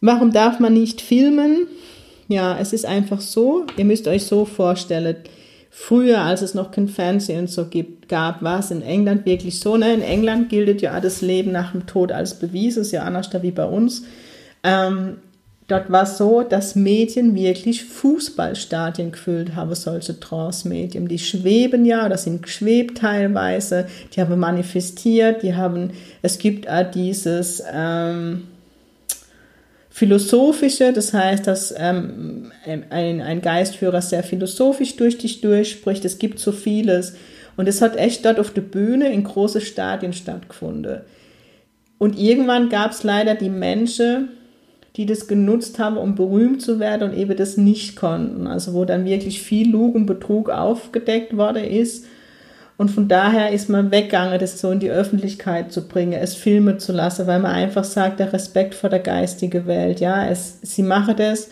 Warum 0.00 0.32
darf 0.32 0.60
man 0.60 0.72
nicht 0.72 1.00
filmen? 1.00 1.66
Ja, 2.28 2.58
es 2.58 2.72
ist 2.72 2.86
einfach 2.86 3.20
so, 3.20 3.66
ihr 3.76 3.84
müsst 3.84 4.08
euch 4.08 4.24
so 4.24 4.44
vorstellen, 4.44 5.16
früher, 5.68 6.20
als 6.22 6.42
es 6.42 6.54
noch 6.54 6.70
kein 6.70 6.88
Fernsehen 6.88 7.46
so 7.46 7.66
gibt, 7.66 8.08
gab, 8.08 8.42
war 8.42 8.60
es 8.60 8.70
in 8.70 8.82
England 8.82 9.26
wirklich 9.26 9.60
so. 9.60 9.76
Ne? 9.76 9.92
In 9.92 10.02
England 10.02 10.48
gilt 10.48 10.80
ja 10.80 11.00
das 11.00 11.20
Leben 11.20 11.52
nach 11.52 11.72
dem 11.72 11.86
Tod 11.86 12.12
als 12.12 12.34
Beweis, 12.34 12.76
ist 12.76 12.92
ja 12.92 13.02
anders 13.02 13.30
wie 13.42 13.50
bei 13.50 13.64
uns. 13.64 14.04
Ähm, 14.62 15.18
dort 15.68 15.90
war 15.90 16.04
es 16.04 16.18
so, 16.18 16.42
dass 16.42 16.76
Medien 16.76 17.34
wirklich 17.34 17.84
Fußballstadien 17.84 19.12
gefüllt 19.12 19.54
haben, 19.54 19.74
solche 19.74 20.18
Trance-Medien. 20.18 21.08
Die 21.08 21.18
schweben 21.18 21.84
ja, 21.84 22.08
das 22.08 22.24
sind 22.24 22.42
geschwebt 22.42 22.98
teilweise, 22.98 23.86
die 24.14 24.20
haben 24.20 24.38
manifestiert, 24.38 25.42
die 25.42 25.54
haben, 25.54 25.90
es 26.22 26.38
gibt 26.38 26.68
auch 26.68 26.90
dieses, 26.90 27.62
ähm, 27.72 28.42
philosophische, 30.00 30.94
das 30.94 31.12
heißt, 31.12 31.46
dass 31.46 31.74
ähm, 31.76 32.52
ein, 32.88 33.20
ein 33.20 33.42
Geistführer 33.42 34.00
sehr 34.00 34.22
philosophisch 34.22 34.96
durch 34.96 35.18
dich 35.18 35.42
durchspricht. 35.42 36.06
Es 36.06 36.18
gibt 36.18 36.38
so 36.38 36.52
vieles. 36.52 37.16
Und 37.58 37.68
es 37.68 37.82
hat 37.82 37.98
echt 37.98 38.24
dort 38.24 38.40
auf 38.40 38.50
der 38.50 38.62
Bühne 38.62 39.12
in 39.12 39.24
große 39.24 39.60
Stadien 39.60 40.14
stattgefunden. 40.14 41.02
Und 41.98 42.18
irgendwann 42.18 42.70
gab 42.70 42.92
es 42.92 43.02
leider 43.02 43.34
die 43.34 43.50
Menschen, 43.50 44.30
die 44.96 45.04
das 45.04 45.28
genutzt 45.28 45.78
haben, 45.78 45.98
um 45.98 46.14
berühmt 46.14 46.62
zu 46.62 46.80
werden 46.80 47.10
und 47.10 47.18
eben 47.18 47.36
das 47.36 47.58
nicht 47.58 47.94
konnten. 47.94 48.46
Also 48.46 48.72
wo 48.72 48.86
dann 48.86 49.04
wirklich 49.04 49.42
viel 49.42 49.70
Lug 49.70 49.94
und 49.94 50.06
Betrug 50.06 50.48
aufgedeckt 50.48 51.36
worden 51.36 51.64
ist 51.64 52.06
und 52.80 52.90
von 52.90 53.08
daher 53.08 53.50
ist 53.50 53.68
man 53.68 53.90
weggegangen, 53.90 54.38
das 54.38 54.58
so 54.58 54.70
in 54.70 54.80
die 54.80 54.90
Öffentlichkeit 54.90 55.70
zu 55.70 55.86
bringen, 55.86 56.14
es 56.14 56.34
filmen 56.34 56.78
zu 56.78 56.92
lassen, 56.92 57.26
weil 57.26 57.38
man 57.38 57.52
einfach 57.52 57.84
sagt, 57.84 58.20
der 58.20 58.32
Respekt 58.32 58.74
vor 58.74 58.88
der 58.88 59.00
geistigen 59.00 59.66
Welt, 59.66 60.00
ja, 60.00 60.26
es, 60.26 60.60
sie 60.62 60.82
machen 60.82 61.14
das, 61.14 61.50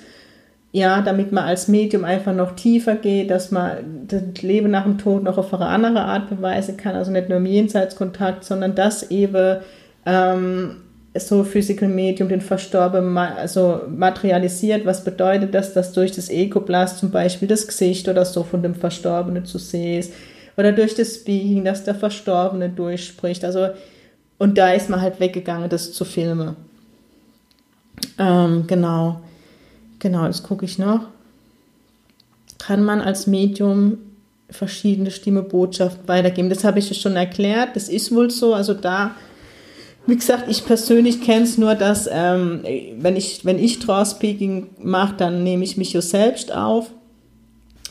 ja, 0.73 1.03
damit 1.03 1.31
man 1.31 1.45
als 1.45 1.69
Medium 1.69 2.07
einfach 2.07 2.35
noch 2.35 2.57
tiefer 2.57 2.95
geht, 2.95 3.31
dass 3.31 3.51
man 3.51 4.07
das 4.07 4.41
Leben 4.41 4.71
nach 4.71 4.85
dem 4.85 4.97
Tod 4.97 5.23
noch 5.23 5.37
auf 5.37 5.53
eine 5.53 5.67
andere 5.67 6.01
Art 6.01 6.31
beweisen 6.31 6.79
kann, 6.79 6.97
also 6.97 7.11
nicht 7.11 7.29
nur 7.29 7.37
im 7.37 7.45
Jenseitskontakt, 7.45 8.43
sondern 8.43 8.75
das 8.75 9.11
eben 9.11 9.59
ähm, 10.07 10.77
so 11.15 11.45
Physical 11.45 11.91
Medium 11.91 12.31
den 12.31 12.41
Verstorbenen 12.41 13.19
also 13.19 13.83
materialisiert. 13.95 14.87
Was 14.87 15.05
bedeutet 15.05 15.53
das, 15.53 15.75
dass 15.75 15.93
durch 15.93 16.13
das 16.13 16.31
Ekoplast 16.31 16.97
zum 16.97 17.11
Beispiel 17.11 17.49
das 17.49 17.67
Gesicht 17.67 18.09
oder 18.09 18.25
so 18.25 18.45
von 18.45 18.63
dem 18.63 18.75
Verstorbenen 18.75 19.45
zu 19.45 19.59
sehen 19.59 19.99
ist? 19.99 20.13
Oder 20.59 20.73
durch 20.73 20.97
das 20.97 21.15
Speaking, 21.15 21.65
dass 21.65 21.85
der 21.85 21.95
Verstorbene 21.95 22.69
durchspricht. 22.69 23.45
Also, 23.45 23.69
und 24.39 24.59
da 24.59 24.73
ist 24.73 24.91
man 24.91 25.01
halt 25.01 25.21
weggegangen, 25.21 25.71
das 25.71 25.93
zu 25.93 26.05
filmen. 26.05 26.57
Ähm, 28.19 28.65
genau. 28.67 29.21
Genau, 30.01 30.27
das 30.27 30.43
gucke 30.43 30.65
ich 30.65 30.79
noch. 30.79 31.07
Kann 32.59 32.83
man 32.83 33.01
als 33.01 33.29
Medium 33.29 33.99
verschiedene 34.51 35.13
Stimme 35.13 35.43
Botschaft 35.43 35.99
weitergeben. 36.07 36.51
Das 36.51 36.65
habe 36.65 36.81
ich 36.81 36.89
ja 36.89 36.95
schon 36.95 37.15
erklärt. 37.15 37.77
Das 37.77 37.89
ist 37.89 38.13
wohl 38.13 38.31
so. 38.31 38.53
Also 38.53 38.75
da, 38.75 39.13
wie 40.07 40.17
gesagt, 40.17 40.49
ich 40.49 40.65
persönlich 40.65 41.23
kenne 41.23 41.45
es 41.45 41.57
nur, 41.57 41.77
dass 41.77 42.09
ähm, 42.11 42.65
wenn 42.99 43.15
ich 43.15 43.45
wenn 43.45 43.61
ich 43.61 43.79
Draw-Speaking 43.79 44.71
mache, 44.83 45.15
dann 45.19 45.45
nehme 45.45 45.63
ich 45.63 45.77
mich 45.77 45.93
ja 45.93 46.01
selbst 46.01 46.53
auf, 46.53 46.91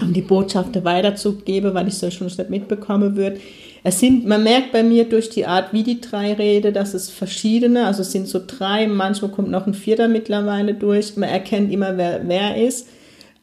um 0.02 0.14
die 0.14 0.22
Botschaften 0.22 0.84
weiterzugeben, 0.84 1.74
weil 1.74 1.88
ich 1.88 1.96
es 1.96 2.02
ja 2.02 2.12
schon 2.12 2.28
nicht 2.28 2.50
mitbekommen 2.50 3.16
wird. 3.16 3.40
Es 3.84 4.00
sind, 4.00 4.28
man 4.28 4.44
merkt 4.44 4.72
bei 4.72 4.84
mir 4.84 5.06
durch 5.06 5.30
die 5.30 5.46
Art, 5.46 5.72
wie 5.72 5.84
die 5.84 6.02
drei 6.02 6.34
rede, 6.34 6.72
dass 6.72 6.94
es 6.94 7.10
verschiedene, 7.10 7.86
also 7.86 8.02
es 8.02 8.12
sind 8.12 8.28
so 8.28 8.42
drei, 8.46 8.88
manchmal 8.88 9.32
kommt 9.32 9.50
noch 9.50 9.66
ein 9.66 9.74
vierter 9.74 10.08
mittlerweile 10.08 10.74
durch. 10.74 11.16
Man 11.16 11.30
erkennt 11.30 11.72
immer, 11.72 11.98
wer 11.98 12.22
wer 12.28 12.58
ist. 12.58 12.88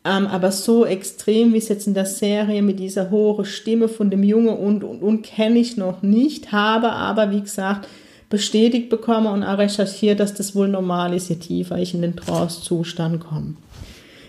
Ähm, 0.05 0.27
aber 0.27 0.53
so 0.53 0.85
extrem 0.85 1.55
wie 1.55 1.59
es 1.59 1.69
jetzt 1.69 1.87
in 1.87 1.95
der 1.95 2.05
Serie 2.05 2.61
mit 2.61 2.79
dieser 2.79 3.11
hohen 3.11 3.47
Stimme 3.47 3.89
von 3.89 4.11
dem 4.11 4.23
Junge 4.23 4.51
und, 4.51 4.85
und, 4.85 5.03
und 5.03 5.23
kenne 5.23 5.59
ich 5.59 5.79
noch 5.79 6.03
nicht, 6.03 6.53
habe 6.53 6.93
aber, 6.93 7.31
wie 7.31 7.41
gesagt, 7.41 7.89
bestätigt 8.29 8.91
bekommen 8.91 9.29
und 9.29 9.45
auch 9.45 9.59
recherchiert, 9.59 10.21
dass 10.21 10.35
das 10.35 10.55
wohl 10.55 10.69
normal 10.69 11.15
ist, 11.15 11.31
je 11.31 11.37
tiefer 11.37 11.79
ich 11.79 11.95
in 11.95 12.03
den 12.03 12.17
Trance-Zustand 12.17 13.21
komme. 13.21 13.55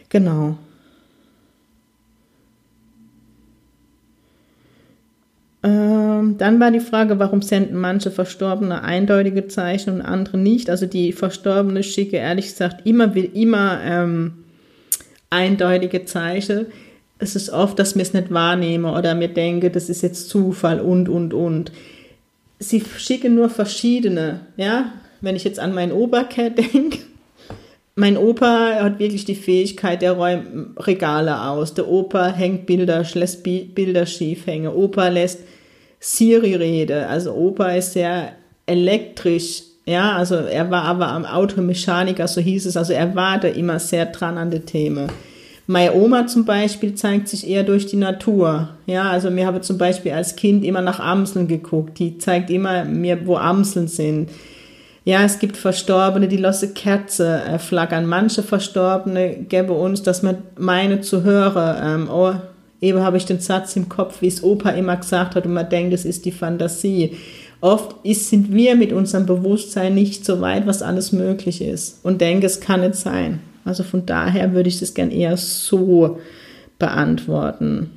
Genau. 0.08 0.56
Ähm, 5.66 6.38
dann 6.38 6.60
war 6.60 6.70
die 6.70 6.80
Frage, 6.80 7.18
warum 7.18 7.42
senden 7.42 7.76
manche 7.78 8.12
Verstorbene 8.12 8.84
eindeutige 8.84 9.48
Zeichen 9.48 9.96
und 9.96 10.02
andere 10.02 10.38
nicht. 10.38 10.70
Also 10.70 10.86
die 10.86 11.12
Verstorbene 11.12 11.82
schicke 11.82 12.18
ehrlich 12.18 12.46
gesagt 12.46 12.86
immer, 12.86 13.16
immer 13.16 13.80
ähm, 13.84 14.34
eindeutige 15.32 16.06
Zeichen. 16.06 16.68
Es 17.18 17.36
ist 17.36 17.50
oft, 17.50 17.80
dass 17.80 17.96
wir 17.96 18.04
es 18.04 18.14
nicht 18.14 18.32
wahrnehmen 18.32 18.86
oder 18.86 19.16
mir 19.16 19.30
denke, 19.30 19.72
das 19.72 19.90
ist 19.90 20.04
jetzt 20.04 20.30
Zufall 20.30 20.80
und, 20.80 21.10
und, 21.10 21.34
und. 21.34 21.72
Sie 22.60 22.84
schicken 22.98 23.34
nur 23.34 23.50
verschiedene, 23.50 24.42
ja. 24.58 24.92
Wenn 25.22 25.36
ich 25.36 25.46
jetzt 25.46 25.60
an 25.60 25.74
meinen 25.74 25.94
Opa 25.94 26.24
denke, 26.38 27.00
mein 27.96 28.18
Opa 28.18 28.84
hat 28.84 29.00
wirklich 29.00 29.26
die 29.26 29.34
Fähigkeit, 29.34 30.04
der 30.04 30.12
räumt 30.12 30.78
Regale 30.86 31.42
aus. 31.42 31.74
Der 31.74 31.88
Opa 31.88 32.28
hängt 32.28 32.68
Bilder, 32.68 33.04
lässt 33.16 33.42
Bilder 33.44 34.06
schief 34.06 34.46
hängen. 34.46 34.68
Opa 34.68 35.08
lässt 35.08 35.40
Siri 36.08 36.54
rede. 36.54 37.08
Also 37.08 37.34
Opa 37.34 37.72
ist 37.72 37.94
sehr 37.94 38.34
elektrisch. 38.68 39.64
Ja, 39.88 40.12
also 40.12 40.36
er 40.36 40.70
war 40.70 40.84
aber 40.84 41.08
am 41.08 41.26
Automechaniker, 41.26 42.28
so 42.28 42.42
hieß 42.42 42.68
es. 42.68 42.78
Also 42.78 42.94
er 42.94 43.16
war 43.16 43.40
da 43.40 43.48
immer 43.48 43.80
sehr 43.80 44.06
dran 44.06 44.38
an 44.38 44.52
den 44.52 44.68
Themen. 44.68 45.12
Meine 45.66 45.96
Oma 45.96 46.28
zum 46.28 46.46
Beispiel 46.46 46.94
zeigt 46.94 47.28
sich 47.28 47.48
eher 47.48 47.64
durch 47.64 47.88
die 47.88 47.96
Natur. 47.96 48.70
Ja, 48.86 49.10
also 49.10 49.32
mir 49.32 49.48
habe 49.48 49.62
zum 49.62 49.80
Beispiel 49.80 50.12
als 50.12 50.36
Kind 50.36 50.64
immer 50.64 50.82
nach 50.82 51.00
Amseln 51.00 51.48
geguckt. 51.48 51.98
Die 51.98 52.20
zeigt 52.20 52.52
immer 52.52 52.86
mir, 52.86 53.26
wo 53.26 53.38
Amseln 53.38 53.88
sind. 53.88 54.30
Ja, 55.06 55.24
es 55.24 55.40
gibt 55.40 55.58
Verstorbene, 55.58 56.28
die 56.28 56.38
lassen 56.38 56.76
Kerze 56.76 57.42
äh, 57.42 57.58
flackern. 57.58 58.06
Manche 58.06 58.44
Verstorbene 58.44 59.38
gäbe 59.50 59.74
uns, 59.74 60.04
dass 60.04 60.22
man 60.22 60.38
meine 60.56 61.02
zu 61.02 61.24
hören, 61.24 61.78
ähm, 61.84 62.10
oh, 62.12 62.36
eben 62.82 63.00
habe 63.00 63.18
ich 63.18 63.26
den 63.26 63.40
Satz 63.40 63.76
im 63.76 63.90
Kopf, 63.90 64.22
wie 64.22 64.28
es 64.28 64.44
Opa 64.44 64.72
immer 64.72 64.98
gesagt 64.98 65.36
hat 65.36 65.46
und 65.46 65.54
man 65.54 65.70
denkt, 65.70 65.94
es 65.94 66.06
ist 66.06 66.26
die 66.26 66.32
Fantasie. 66.32 67.18
Oft 67.62 67.96
ist, 68.04 68.30
sind 68.30 68.54
wir 68.54 68.76
mit 68.76 68.94
unserem 68.94 69.26
Bewusstsein 69.26 69.96
nicht 69.96 70.26
so 70.26 70.42
weit, 70.42 70.68
was 70.68 70.82
alles 70.82 71.12
möglich 71.12 71.62
ist 71.62 72.00
und 72.04 72.22
denke, 72.22 72.46
es 72.46 72.60
kann 72.60 72.82
nicht 72.82 72.96
sein. 72.96 73.40
Also 73.64 73.84
von 73.84 74.06
daher 74.06 74.54
würde 74.54 74.70
ich 74.70 74.80
das 74.80 74.94
gern 74.94 75.10
eher 75.10 75.38
so 75.38 76.20
beantworten. 76.78 77.90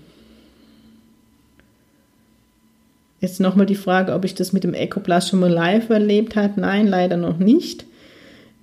Jetzt 3.21 3.41
nochmal 3.41 3.67
die 3.67 3.75
Frage, 3.75 4.15
ob 4.15 4.25
ich 4.25 4.35
das 4.35 4.53
mit 4.53 4.65
dem 4.65 4.75
Ecoplast 4.75 5.29
schon 5.29 5.41
mal 5.41 5.51
live 5.51 5.91
erlebt 5.91 6.37
habe. 6.37 6.61
Nein, 6.61 6.87
leider 6.87 7.17
noch 7.17 7.39
nicht. 7.39 7.85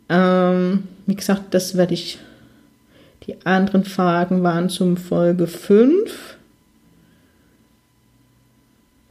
Ähm, 0.10 0.84
wie 1.06 1.16
gesagt, 1.16 1.54
das 1.54 1.76
werde 1.76 1.94
ich. 1.94 2.20
Die 3.24 3.46
anderen 3.46 3.84
Fragen 3.84 4.44
waren 4.44 4.70
zum 4.70 4.98
Folge 4.98 5.48
5. 5.48 6.38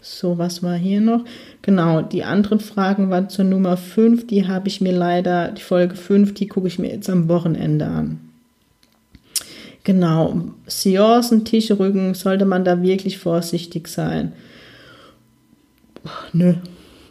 So, 0.00 0.36
was 0.36 0.62
war 0.62 0.76
hier 0.76 1.00
noch? 1.00 1.24
Genau, 1.62 2.02
die 2.02 2.24
anderen 2.24 2.60
Fragen 2.60 3.10
waren 3.10 3.30
zur 3.30 3.46
Nummer 3.46 3.76
5. 3.76 4.26
Die 4.26 4.46
habe 4.46 4.68
ich 4.68 4.80
mir 4.80 4.92
leider, 4.92 5.50
die 5.50 5.62
Folge 5.62 5.96
5, 5.96 6.34
die 6.34 6.46
gucke 6.46 6.68
ich 6.68 6.78
mir 6.78 6.90
jetzt 6.92 7.08
am 7.08 7.28
Wochenende 7.28 7.86
an. 7.86 8.20
Genau, 9.82 10.42
Seancen, 10.66 11.44
Tischrücken, 11.44 12.14
sollte 12.14 12.44
man 12.44 12.64
da 12.64 12.82
wirklich 12.82 13.18
vorsichtig 13.18 13.88
sein? 13.88 14.32
Nö, 16.32 16.54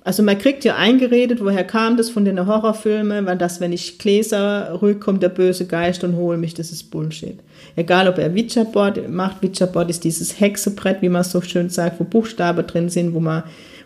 also 0.06 0.22
man 0.22 0.38
kriegt 0.38 0.66
ja 0.66 0.76
eingeredet, 0.76 1.40
woher 1.42 1.64
kam 1.64 1.96
das 1.96 2.10
von 2.10 2.26
den 2.26 2.46
Horrorfilmen, 2.46 3.26
weil 3.26 3.38
das, 3.38 3.62
wenn 3.62 3.72
ich 3.72 4.00
Gläser 4.00 4.82
rück, 4.82 5.00
kommt 5.00 5.24
der 5.24 5.30
böse 5.30 5.66
Geist 5.66 6.04
und 6.04 6.18
hole 6.18 6.38
mich, 6.38 6.54
das 6.54 6.72
ist 6.72 6.92
Bullshit. 6.92 7.40
Egal, 7.78 8.10
ob 8.10 8.18
er 8.18 8.36
Witcherboard 8.36 9.10
macht, 9.10 9.42
Witcherboard 9.42 9.90
ist 9.90 10.04
dieses 10.04 10.40
Hexebrett, 10.40 11.02
wie 11.02 11.10
man 11.10 11.24
so 11.24 11.42
schön 11.42 11.70
sagt, 11.70 12.00
wo 12.02 12.04
Buchstaben 12.04 12.68
drin 12.68 12.90
sind, 12.90 13.14
wo 13.14 13.22
man, 13.22 13.44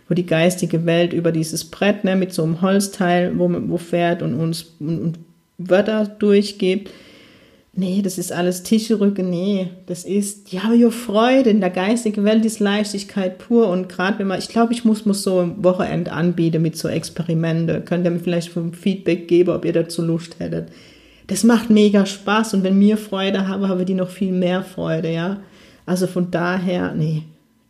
wo 0.10 0.16
die 0.16 0.26
geistige 0.26 0.86
Welt 0.88 1.14
über 1.14 1.32
dieses 1.32 1.66
Brett, 1.66 2.04
ne, 2.04 2.16
mit 2.16 2.34
so 2.34 2.42
einem 2.44 2.62
Holzteil, 2.62 3.38
wo 3.38 3.50
wo 3.68 3.78
fährt 3.78 4.24
und 4.24 4.40
uns 4.40 4.74
und, 4.80 5.00
und 5.00 5.20
Wörter 5.60 6.06
durchgibt 6.06 6.90
Nee, 7.80 8.02
das 8.02 8.18
ist 8.18 8.32
alles 8.32 8.64
Tischrücke, 8.64 9.22
nee, 9.22 9.70
das 9.86 10.04
ist, 10.04 10.52
ja, 10.52 10.74
ja 10.74 10.90
Freude 10.90 11.52
in 11.52 11.60
der 11.60 11.70
geistigen 11.70 12.24
Welt 12.24 12.44
ist 12.44 12.60
Leichtigkeit 12.60 13.38
pur 13.38 13.70
und 13.70 13.88
gerade 13.88 14.18
wenn 14.18 14.26
man, 14.26 14.40
ich 14.40 14.48
glaube, 14.48 14.74
ich 14.74 14.84
muss, 14.84 15.06
muss 15.06 15.22
so 15.22 15.42
ein 15.42 15.64
Wochenende 15.64 16.12
anbieten 16.12 16.64
mit 16.64 16.76
so 16.76 16.88
Experimente, 16.88 17.82
könnt 17.82 18.04
ihr 18.04 18.10
mir 18.10 18.20
vielleicht 18.20 18.50
vom 18.50 18.74
Feedback 18.74 19.28
geben, 19.28 19.52
ob 19.52 19.64
ihr 19.64 19.74
dazu 19.74 20.02
Lust 20.02 20.40
hättet. 20.40 20.70
Das 21.28 21.44
macht 21.44 21.70
mega 21.70 22.08
Spaß 22.08 22.56
und 22.56 22.64
wenn 22.64 22.80
wir 22.80 22.98
Freude 22.98 23.48
haben 23.48 23.62
wir 23.62 23.86
die 23.86 23.94
noch 23.94 24.10
viel 24.10 24.32
mehr 24.32 24.64
Freude, 24.64 25.14
ja. 25.14 25.42
Also 25.86 26.08
von 26.08 26.32
daher, 26.32 26.96
nee, 26.96 27.26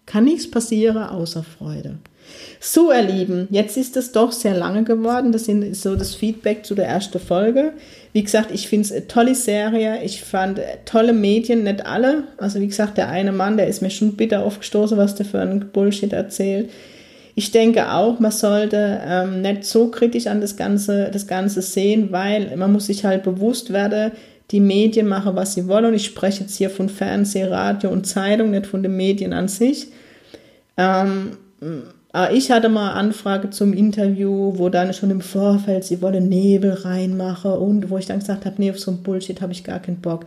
kann 0.06 0.24
nichts 0.24 0.50
passieren 0.50 1.04
außer 1.04 1.44
Freude. 1.44 1.98
So, 2.60 2.92
ihr 2.92 3.04
Lieben, 3.04 3.48
jetzt 3.52 3.78
ist 3.78 3.98
es 3.98 4.12
doch 4.12 4.32
sehr 4.32 4.56
lange 4.56 4.84
geworden. 4.84 5.32
Das 5.32 5.48
ist 5.48 5.82
so 5.82 5.96
das 5.96 6.16
Feedback 6.16 6.66
zu 6.66 6.76
der 6.76 6.88
ersten 6.88 7.20
Folge. 7.20 7.74
Wie 8.18 8.24
gesagt, 8.24 8.50
ich 8.50 8.68
finde 8.68 8.88
es 8.88 8.92
eine 8.92 9.08
tolle 9.08 9.36
Serie. 9.36 10.02
Ich 10.04 10.24
fand 10.24 10.60
tolle 10.86 11.14
Medien, 11.14 11.62
nicht 11.62 11.86
alle. 11.86 12.24
Also 12.38 12.60
wie 12.60 12.66
gesagt, 12.66 12.98
der 12.98 13.10
eine 13.10 13.32
Mann, 13.32 13.58
der 13.58 13.68
ist 13.68 13.84
mir 13.84 13.92
schon 13.92 14.14
bitter 14.14 14.42
aufgestoßen, 14.42 14.98
was 14.98 15.14
der 15.14 15.28
für 15.28 15.40
ein 15.40 15.70
Bullshit 15.72 16.12
erzählt. 16.14 16.72
Ich 17.36 17.52
denke 17.52 17.92
auch, 17.92 18.20
man 18.20 18.32
sollte 18.32 19.00
ähm, 19.06 19.44
nicht 19.44 19.66
so 19.66 19.92
kritisch 19.92 20.26
an 20.26 20.42
das 20.42 20.58
Ganze, 20.58 21.12
das 21.14 21.28
Ganze 21.28 21.62
sehen, 21.62 22.12
weil 22.12 22.58
man 22.58 22.72
muss 22.72 22.88
sich 22.88 23.06
halt 23.06 23.22
bewusst 23.22 23.72
werden, 23.72 24.14
die 24.50 24.62
Medien 24.62 25.08
machen, 25.08 25.36
was 25.36 25.54
sie 25.54 25.68
wollen. 25.68 25.86
Und 25.86 25.94
ich 25.94 26.06
spreche 26.06 26.42
jetzt 26.42 26.58
hier 26.58 26.72
von 26.72 26.90
Fernseh, 26.90 27.44
Radio 27.44 27.92
und 27.92 28.08
Zeitung, 28.08 28.50
nicht 28.50 28.66
von 28.66 28.82
den 28.82 28.98
Medien 28.98 29.32
an 29.32 29.48
sich. 29.48 29.90
Ähm, 30.76 31.38
ich 32.32 32.52
hatte 32.52 32.70
mal 32.70 32.92
Anfrage 32.92 33.50
zum 33.50 33.74
Interview, 33.74 34.54
wo 34.56 34.70
dann 34.70 34.94
schon 34.94 35.12
im 35.12 35.22
Vorfeld 35.22 35.84
sie 35.84 36.02
wollen 36.02 36.30
Nebel 36.30 36.72
reinmachen 36.72 37.52
und 37.52 37.90
wo 37.90 37.98
ich 37.98 38.06
dann 38.06 38.20
gesagt 38.20 38.46
habe, 38.46 38.56
nee, 38.58 38.72
auf 38.72 38.80
so 38.80 38.92
ein 38.92 39.04
Bullshit 39.04 39.42
habe 39.42 39.52
ich 39.52 39.64
gar 39.64 39.80
keinen 39.80 40.02
Bock. 40.02 40.26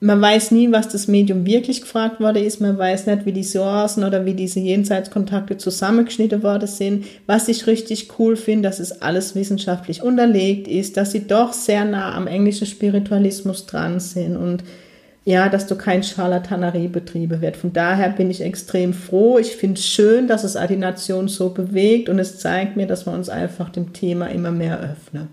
Man 0.00 0.20
weiß 0.20 0.50
nie, 0.50 0.70
was 0.70 0.88
das 0.88 1.08
Medium 1.08 1.46
wirklich 1.46 1.80
gefragt 1.80 2.20
worden 2.20 2.44
ist. 2.44 2.60
Man 2.60 2.76
weiß 2.76 3.06
nicht, 3.06 3.24
wie 3.24 3.32
die 3.32 3.42
Sourcen 3.42 4.04
oder 4.04 4.26
wie 4.26 4.34
diese 4.34 4.60
Jenseitskontakte 4.60 5.56
zusammengeschnitten 5.56 6.42
worden 6.42 6.66
sind. 6.66 7.06
Was 7.26 7.48
ich 7.48 7.66
richtig 7.66 8.08
cool 8.18 8.36
finde, 8.36 8.68
dass 8.68 8.80
es 8.80 9.00
alles 9.00 9.34
wissenschaftlich 9.34 10.02
unterlegt 10.02 10.68
ist, 10.68 10.96
dass 10.98 11.12
sie 11.12 11.26
doch 11.26 11.52
sehr 11.52 11.86
nah 11.86 12.14
am 12.14 12.26
englischen 12.26 12.66
Spiritualismus 12.66 13.64
dran 13.64 13.98
sind 13.98 14.36
und 14.36 14.62
ja, 15.24 15.48
dass 15.48 15.66
du 15.66 15.76
kein 15.76 16.02
Charlatanerie 16.02 16.88
betrieben 16.88 17.40
wird. 17.40 17.56
Von 17.56 17.72
daher 17.72 18.10
bin 18.10 18.30
ich 18.30 18.42
extrem 18.42 18.92
froh. 18.92 19.38
Ich 19.38 19.56
finde 19.56 19.78
es 19.78 19.86
schön, 19.86 20.28
dass 20.28 20.44
es 20.44 20.56
Adination 20.56 21.28
so 21.28 21.48
bewegt 21.48 22.10
und 22.10 22.18
es 22.18 22.38
zeigt 22.38 22.76
mir, 22.76 22.86
dass 22.86 23.06
wir 23.06 23.12
uns 23.12 23.30
einfach 23.30 23.70
dem 23.70 23.94
Thema 23.94 24.26
immer 24.26 24.50
mehr 24.50 24.78
öffnen. 24.80 25.28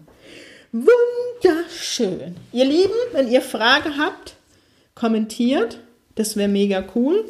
Wunderschön. 0.71 2.35
Ihr 2.53 2.65
Lieben, 2.65 2.93
wenn 3.11 3.29
ihr 3.29 3.41
Fragen 3.41 3.97
habt, 3.97 4.35
kommentiert. 4.95 5.79
Das 6.15 6.37
wäre 6.37 6.47
mega 6.47 6.83
cool. 6.95 7.25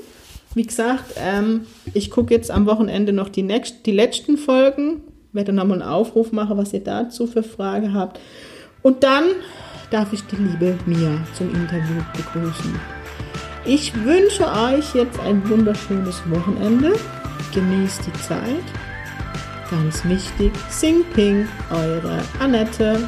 Wie 0.54 0.66
gesagt, 0.66 1.16
ähm, 1.18 1.66
ich 1.94 2.12
gucke 2.12 2.34
jetzt 2.34 2.52
am 2.52 2.68
Wochenende 2.68 3.14
noch 3.14 3.30
die, 3.30 3.42
nächst, 3.42 3.86
die 3.88 3.92
letzten 3.92 4.38
Folgen, 4.38 5.02
werde 5.32 5.54
nochmal 5.54 5.82
einen 5.82 5.90
Aufruf 5.90 6.32
machen, 6.32 6.58
was 6.58 6.74
ihr 6.74 6.84
dazu 6.84 7.26
für 7.26 7.42
Fragen 7.42 7.94
habt. 7.94 8.20
Und 8.84 9.04
dann 9.04 9.24
darf 9.92 10.12
ich 10.14 10.26
die 10.28 10.38
liebe 10.38 10.78
Mia 10.86 11.20
zum 11.34 11.54
Interview 11.54 12.02
begrüßen. 12.16 12.80
Ich 13.66 13.94
wünsche 14.04 14.48
euch 14.52 14.96
jetzt 14.96 15.20
ein 15.20 15.48
wunderschönes 15.48 16.22
Wochenende. 16.30 16.94
Genießt 17.54 18.08
die 18.08 18.22
Zeit. 18.22 18.64
Ganz 19.70 20.04
wichtig, 20.06 20.52
Sing 20.70 21.04
Ping, 21.14 21.48
eure 21.70 22.20
Annette. 22.40 23.08